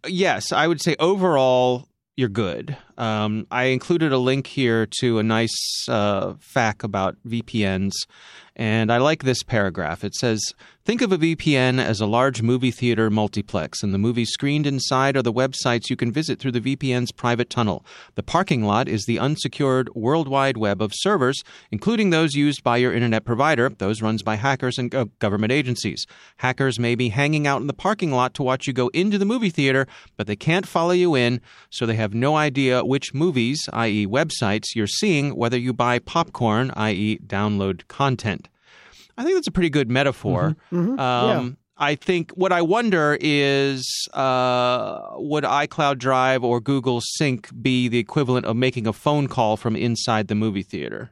[0.07, 2.77] Yes, I would say overall you're good.
[2.97, 7.93] Um, I included a link here to a nice uh, fact about VPNs,
[8.55, 10.03] and I like this paragraph.
[10.03, 10.41] It says,
[10.83, 15.15] "Think of a VPN as a large movie theater multiplex, and the movies screened inside
[15.15, 17.85] are the websites you can visit through the VPN's private tunnel.
[18.15, 22.93] The parking lot is the unsecured worldwide web of servers, including those used by your
[22.93, 26.05] internet provider, those runs by hackers and go- government agencies.
[26.37, 29.25] Hackers may be hanging out in the parking lot to watch you go into the
[29.25, 29.87] movie theater,
[30.17, 31.39] but they can't follow you in,
[31.69, 36.71] so they have no idea which movies, i.e., websites, you're seeing, whether you buy popcorn,
[36.75, 38.49] i.e., download content.
[39.17, 40.55] I think that's a pretty good metaphor.
[40.71, 47.87] Um, I think what I wonder is uh, would iCloud Drive or Google Sync be
[47.87, 51.11] the equivalent of making a phone call from inside the movie theater?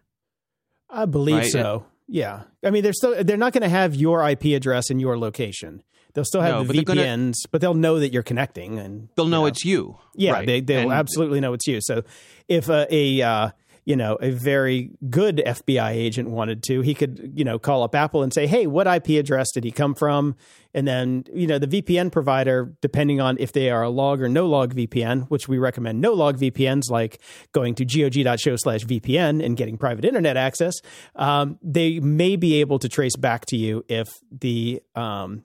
[0.90, 1.52] I believe Right?
[1.52, 1.86] so.
[2.08, 2.44] Yeah.
[2.64, 5.82] I mean, they're still they're not going to have your IP address and your location.
[6.20, 8.78] They'll still have No, the but they're gonna- VPNs, but they'll know that you're connecting,
[8.78, 9.98] and They'll know you it's you.
[10.16, 10.46] Yeah, Right.
[10.46, 11.80] they they'll And- absolutely know it's you.
[11.82, 12.04] So
[12.50, 13.50] if a, a uh,
[13.86, 17.96] you know a very good FBI agent wanted to, he could you know call up
[17.96, 20.36] Apple and say, "Hey, what IP address did he come from?"
[20.74, 24.28] And then you know the VPN provider, depending on if they are a log or
[24.28, 27.20] no log VPN, which we recommend no log VPNs, like
[27.54, 30.76] going to gog.show/vpn and getting private internet access,
[31.16, 35.44] um, they may be able to trace back to you if the um,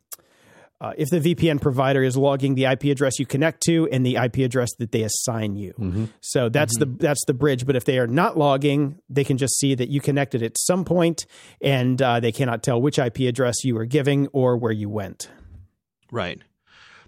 [0.84, 4.16] uh, if the VPN provider is logging the IP address you connect to and the
[4.16, 5.72] IP address that they assign you.
[6.20, 7.66] So that's the that's the bridge.
[7.66, 10.84] But if they are not logging, they can just see that you connected at some
[10.84, 11.26] point,
[11.60, 15.30] and uh, they cannot tell which IP address you were giving or where you went.
[16.10, 16.40] Right.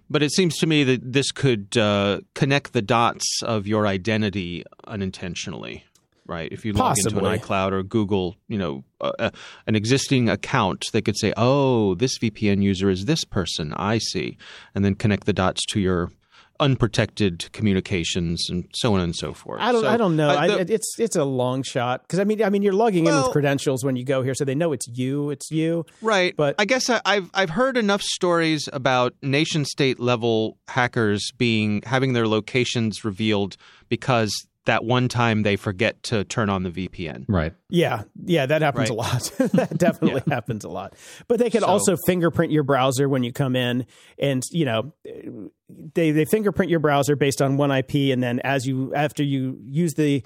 [0.09, 4.63] But it seems to me that this could uh, connect the dots of your identity
[4.85, 5.83] unintentionally,
[6.27, 6.51] right?
[6.51, 7.17] If you log Possibly.
[7.19, 9.29] into an iCloud or Google, you know, uh, uh,
[9.65, 14.37] an existing account, they could say, "Oh, this VPN user is this person." I see,
[14.75, 16.11] and then connect the dots to your
[16.59, 19.61] unprotected communications and so on and so forth.
[19.61, 20.29] I don't So, I don't know.
[20.29, 23.15] I, the- it's it's a long shot because I mean I mean you're logging in
[23.15, 25.29] with credentials when you go here, so they know it's you.
[25.29, 25.85] It's you.
[26.01, 31.31] Right, But- I guess I, I've I've heard enough stories about nation state level hackers
[31.37, 33.55] being having their locations revealed
[33.89, 34.33] because
[34.67, 37.25] that one time they forget to turn on the VPN.
[37.27, 37.53] right.
[37.69, 39.23] Yeah, yeah, that happens a lot.
[39.53, 40.93] that definitely happens a lot.
[41.27, 43.85] But they can So- also fingerprint your browser when you come in,
[44.17, 44.93] and you know,
[45.93, 49.59] they they fingerprint your browser based on one IP, and then as you after you
[49.65, 50.23] use the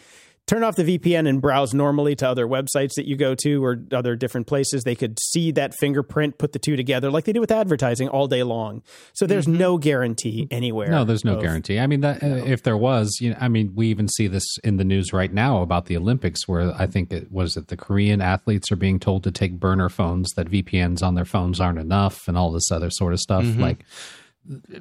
[0.48, 3.78] turn off the VPN and browse normally to other websites that you go to or
[3.94, 7.40] other different places, they could see that fingerprint, put the two together, like they do
[7.40, 8.84] with advertising all day long.
[9.14, 10.90] So there's no guarantee anywhere.
[10.90, 11.80] No, there's no of- guarantee.
[11.80, 14.58] I mean, that, uh, if there was, you know, I mean, we even see this
[14.64, 17.78] in the news right now about the Olympics, where I think it was that the
[17.78, 21.80] Korean athletes are being told to take burner phones that VPNs on their phones aren't
[21.80, 23.46] enough, and all this other sort of stuff.
[23.58, 23.86] Like,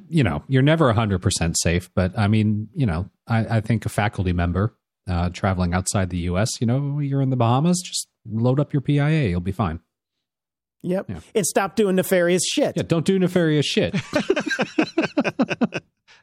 [0.09, 3.89] you know, you're never 100% safe, but I mean, you know, I, I think a
[3.89, 4.75] faculty member
[5.07, 8.81] uh, traveling outside the US, you know, you're in the Bahamas, just load up your
[8.81, 9.79] PIA, you'll be fine.
[10.83, 11.05] Yep.
[11.09, 11.19] Yeah.
[11.35, 12.73] And stop doing nefarious shit.
[12.75, 13.95] Yeah, don't do nefarious shit.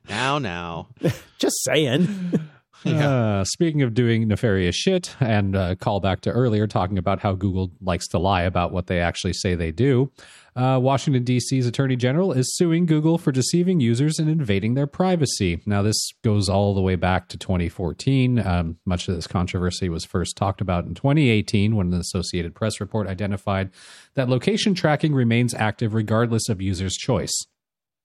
[0.08, 0.88] Now, now.
[1.38, 2.08] Just saying.
[2.84, 7.32] Uh, speaking of doing nefarious shit, and uh, call back to earlier talking about how
[7.34, 10.10] Google likes to lie about what they actually say they do.
[10.56, 15.60] Uh, Washington, D.C.'s Attorney General is suing Google for deceiving users and invading their privacy.
[15.66, 18.44] Now, this goes all the way back to 2014.
[18.44, 22.80] Um, much of this controversy was first talked about in 2018 when an Associated Press
[22.80, 23.70] report identified
[24.14, 27.46] that location tracking remains active regardless of users' choice.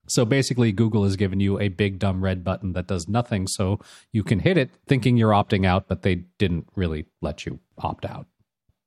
[0.07, 3.47] So basically, Google has given you a big dumb red button that does nothing.
[3.47, 3.79] So
[4.11, 8.05] you can hit it thinking you're opting out, but they didn't really let you opt
[8.05, 8.27] out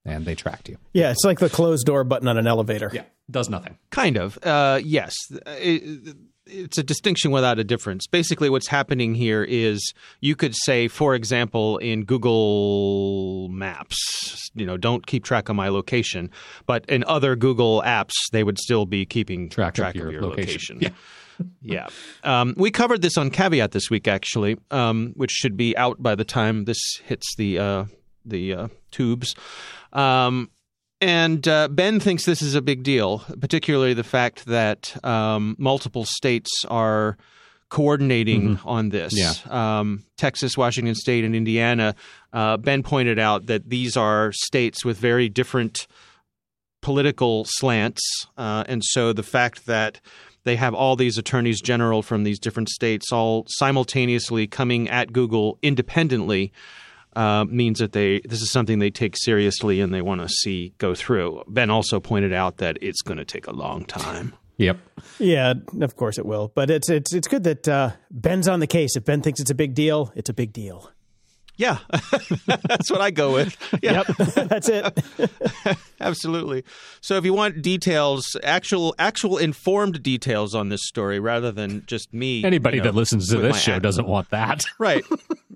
[0.04, 0.76] and they tracked you.
[0.92, 2.90] Yeah, it's like the closed door button on an elevator.
[2.92, 3.78] Yeah, does nothing.
[3.90, 4.38] Kind of.
[4.42, 5.14] Uh, yes.
[5.46, 6.16] It-
[6.46, 8.06] it's a distinction without a difference.
[8.06, 14.76] Basically, what's happening here is you could say, for example, in Google Maps, you know,
[14.76, 16.30] don't keep track of my location.
[16.66, 20.12] But in other Google apps, they would still be keeping Track track, of of your
[20.12, 20.76] your, location.
[20.76, 20.94] location.
[21.60, 21.88] Yeah.
[22.24, 26.14] Um, we covered this on Caveat this week, actually, um, which should be out by
[26.14, 27.84] the time this hits the uh,
[28.24, 29.34] the uh, tubes.
[29.92, 30.50] Um,
[31.00, 36.04] and uh, Ben thinks this is a big deal, particularly the fact that um, multiple
[36.04, 37.16] states are
[37.68, 39.12] coordinating on this.
[39.16, 39.32] Yeah.
[39.48, 41.94] Um, Texas, Washington State, and Indiana.
[42.32, 45.86] Uh, ben pointed out that these are states with very different
[46.80, 48.02] political slants,
[48.36, 50.00] uh, and so the fact that
[50.44, 55.58] they have all these attorneys general from these different states all simultaneously coming at Google
[55.60, 56.52] independently
[57.16, 60.74] uh, means that they this is something they take seriously and they want to see
[60.78, 61.42] go through.
[61.48, 64.34] Ben also pointed out that it's going to take a long time.
[64.58, 64.78] Yep.
[65.18, 66.52] Yeah, of course it will.
[66.54, 68.96] But it's it's it's good that uh, Ben's on the case.
[68.96, 70.90] If Ben thinks it's a big deal, it's a big deal.
[71.56, 71.78] Yeah,
[72.46, 73.56] that's what I go with.
[73.82, 74.16] Yeah, Yep,
[74.48, 74.98] that's it.
[76.00, 76.64] absolutely.
[77.00, 82.12] So if you want details, actual actual informed details on this story, rather than just
[82.12, 84.64] me, Anybody you know, that listens to this show act- doesn't want that.
[84.78, 85.04] right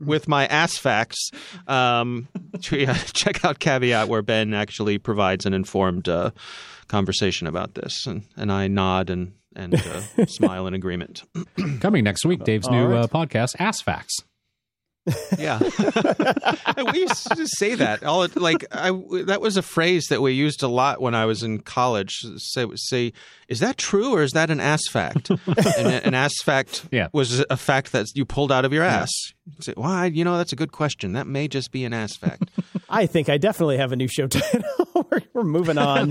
[0.00, 1.30] with my ass facts
[1.68, 2.26] um,
[2.62, 6.30] check out caveat where ben actually provides an informed uh,
[6.88, 11.22] conversation about this and, and i nod and, and uh, smile in agreement
[11.80, 13.04] Coming next week, Dave's All new right.
[13.04, 14.24] uh, podcast, Ass Facts.
[15.38, 15.58] Yeah
[16.92, 18.90] we used to just say that all like I,
[19.24, 22.66] that was a phrase that we used a lot when i was in college say,
[22.76, 23.12] say
[23.48, 27.08] is that true or is that an ass fact and an ass fact Yeah.
[27.12, 29.10] was a fact that you pulled out of your ass
[29.60, 32.50] say, why you know that's a good question that may just be an ass fact
[32.92, 34.62] I think I definitely have a new show title.
[35.10, 36.10] we're, we're moving on.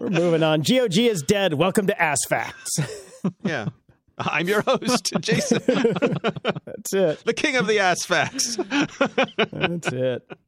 [0.00, 0.62] we're moving on.
[0.62, 1.54] GOG is dead.
[1.54, 2.78] Welcome to Ass Facts.
[3.44, 3.68] Yeah.
[4.32, 7.22] I'm your host, Jason, That's it.
[7.24, 8.56] the king of the ass facts.
[8.56, 10.30] That's it.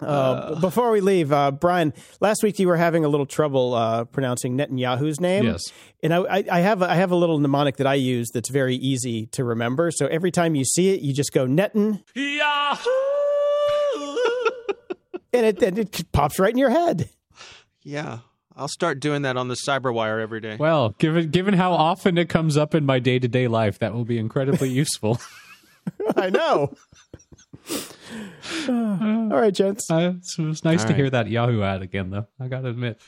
[0.00, 3.74] Uh, b- before we leave, uh, Brian, last week you were having a little trouble
[3.74, 5.44] uh, pronouncing Netanyahu's name.
[5.44, 5.62] Yes.
[6.02, 8.48] And I, I, I have a, I have a little mnemonic that I use that's
[8.48, 9.92] very easy to remember.
[9.92, 12.02] So every time you see it, you just go Netan,
[15.32, 17.08] and it and it pops right in your head.
[17.84, 18.18] Yeah.
[18.60, 20.56] I'll start doing that on the Cyberwire every day.
[20.56, 23.94] Well, given given how often it comes up in my day to day life, that
[23.94, 25.18] will be incredibly useful.
[26.14, 26.74] I know.
[28.68, 29.90] All right, gents.
[29.90, 30.96] Uh, it was nice All to right.
[30.96, 32.26] hear that Yahoo ad again, though.
[32.38, 33.00] I got to admit.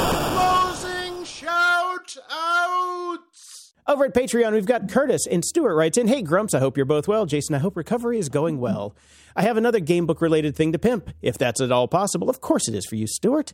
[0.00, 3.74] Closing shout outs.
[3.90, 6.86] Over at Patreon, we've got Curtis and Stuart writes in, Hey Grumps, I hope you're
[6.86, 7.26] both well.
[7.26, 8.94] Jason, I hope recovery is going well.
[9.34, 12.30] I have another gamebook related thing to pimp, if that's at all possible.
[12.30, 13.52] Of course it is for you, Stuart.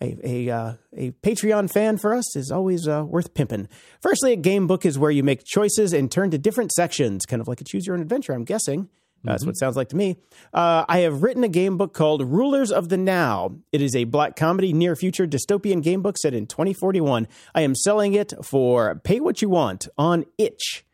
[0.00, 3.68] A, a, uh, a Patreon fan for us is always uh, worth pimping.
[4.00, 7.42] Firstly, a game book is where you make choices and turn to different sections, kind
[7.42, 8.88] of like a choose your own adventure, I'm guessing.
[9.24, 10.18] That's what it sounds like to me.
[10.52, 13.56] Uh, I have written a game book called Rulers of the Now.
[13.72, 17.26] It is a black comedy, near future dystopian game book set in 2041.
[17.54, 20.84] I am selling it for pay what you want on itch.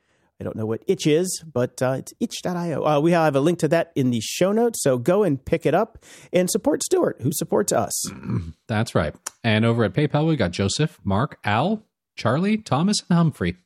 [0.41, 2.87] I don't know what itch is, but uh, it's itch.io.
[2.87, 5.67] Uh, we have a link to that in the show notes, so go and pick
[5.67, 5.99] it up
[6.33, 7.93] and support Stuart, who supports us.
[8.67, 9.15] That's right.
[9.45, 11.85] And over at PayPal, we got Joseph, Mark, Al,
[12.17, 13.57] Charlie, Thomas, and Humphrey.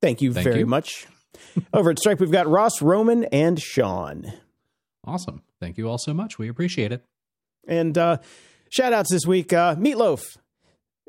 [0.00, 0.66] Thank you Thank very you.
[0.66, 1.08] much.
[1.72, 4.32] Over at Stripe, we've got Ross, Roman, and Sean.
[5.04, 5.42] Awesome.
[5.60, 6.38] Thank you all so much.
[6.38, 7.04] We appreciate it.
[7.66, 8.18] And uh,
[8.70, 10.22] shout outs this week uh, Meatloaf.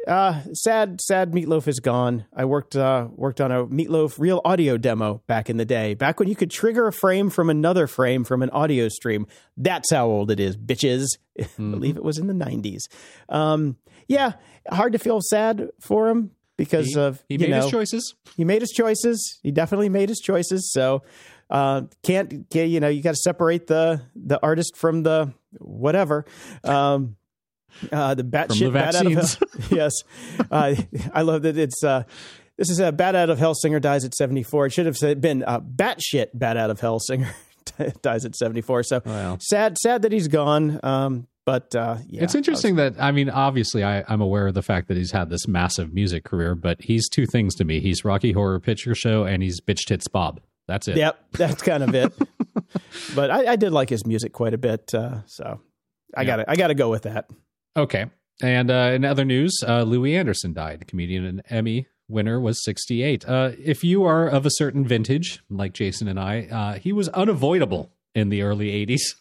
[0.07, 1.31] uh, sad, sad.
[1.31, 2.25] Meatloaf is gone.
[2.33, 6.19] I worked uh, worked on a Meatloaf real audio demo back in the day, back
[6.19, 9.27] when you could trigger a frame from another frame from an audio stream.
[9.57, 11.05] That's how old it is, bitches.
[11.37, 11.67] Mm-hmm.
[11.67, 12.81] I believe it was in the '90s.
[13.27, 13.77] Um,
[14.07, 14.33] yeah,
[14.71, 18.15] hard to feel sad for him because He, of he you made know, his choices.
[18.37, 19.39] he made his choices.
[19.41, 20.71] He definitely made his choices.
[20.71, 21.01] So
[21.49, 26.25] uh, can't, can't you know you got to separate the the artist from the whatever.
[26.63, 27.15] Um,
[27.91, 29.67] uh, the bat From shit the bat out of hell.
[29.71, 29.93] yes,
[30.51, 30.75] uh,
[31.13, 31.83] I love that it's.
[31.83, 32.03] Uh,
[32.57, 34.65] this is a bat out of hell singer dies at seventy four.
[34.65, 37.29] It should have been uh, bat shit bat out of hell singer
[38.01, 38.83] dies at seventy four.
[38.83, 39.37] So Wow.
[39.39, 40.79] sad, sad that he's gone.
[40.83, 44.61] Um, but uh, yeah, it's interesting that I mean, obviously, I, I'm aware of the
[44.61, 48.05] fact that he's had this massive music career, but he's two things to me: he's
[48.05, 50.41] Rocky Horror Picture Show and he's Bitch Tits Bob.
[50.67, 50.97] That's it.
[50.97, 52.13] Yep, that's kind of it.
[53.15, 55.59] but I, I did like his music quite a bit, uh, so
[56.15, 56.27] I Yeah.
[56.27, 57.29] got to I got to go with that.
[57.75, 58.05] Okay.
[58.43, 60.85] And uh, in other news, uh, Louie Anderson died.
[60.87, 63.27] Comedian and Emmy winner was 68.
[63.27, 67.09] Uh, if you are of a certain vintage, like Jason and I, uh, he was
[67.09, 69.01] unavoidable in the early 80s.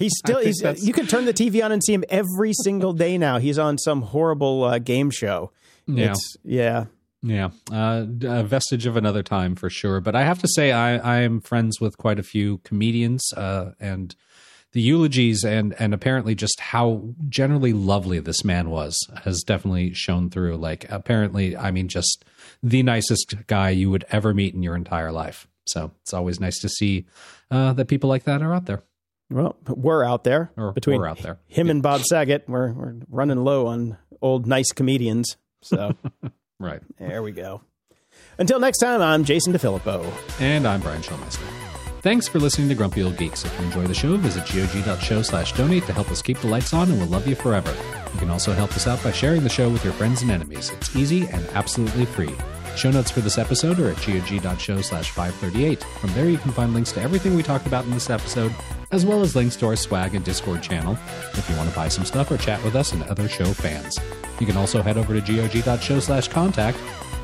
[0.00, 3.18] He's still he's you can turn the TV on and see him every single day
[3.18, 3.36] now.
[3.36, 5.52] He's on some horrible uh, game show.
[5.86, 6.10] Yeah.
[6.10, 6.86] It's yeah.
[7.22, 10.00] Yeah, uh, a vestige of another time for sure.
[10.00, 13.72] But I have to say, I, I am friends with quite a few comedians, uh,
[13.78, 14.16] and
[14.72, 20.30] the eulogies and and apparently just how generally lovely this man was has definitely shown
[20.30, 20.56] through.
[20.56, 22.24] Like, apparently, I mean, just
[22.62, 25.46] the nicest guy you would ever meet in your entire life.
[25.66, 27.04] So it's always nice to see
[27.50, 28.82] uh, that people like that are out there
[29.30, 31.38] Well, we're out there or between we're out there.
[31.46, 32.44] him and Bob Saget.
[32.48, 35.36] We're we're running low on old nice comedians.
[35.62, 35.94] So
[36.58, 36.80] Right.
[36.98, 37.62] there we go.
[38.38, 40.10] Until next time, I'm Jason DeFilippo.
[40.40, 41.46] And I'm Brian Schulmeister.
[42.02, 43.44] Thanks for listening to Grumpy Old Geeks.
[43.44, 46.72] If you enjoy the show, visit gog.show slash donate to help us keep the lights
[46.72, 47.74] on and we'll love you forever.
[48.14, 50.70] You can also help us out by sharing the show with your friends and enemies.
[50.70, 52.34] It's easy and absolutely free.
[52.76, 55.82] Show notes for this episode are at gog.show slash 538.
[56.00, 58.54] From there, you can find links to everything we talked about in this episode,
[58.92, 60.98] as well as links to our swag and Discord channel
[61.34, 63.98] if you want to buy some stuff or chat with us and other show fans.
[64.38, 66.78] You can also head over to gog.show slash contact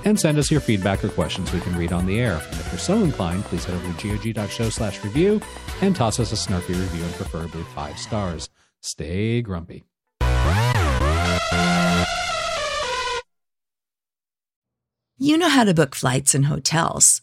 [0.05, 2.41] and send us your feedback or questions we can read on the air.
[2.51, 5.41] And if you're so inclined, please head over to gog.show slash review
[5.81, 8.49] and toss us a snarky review and preferably five stars.
[8.81, 9.85] Stay grumpy.
[15.19, 17.23] You know how to book flights and hotels.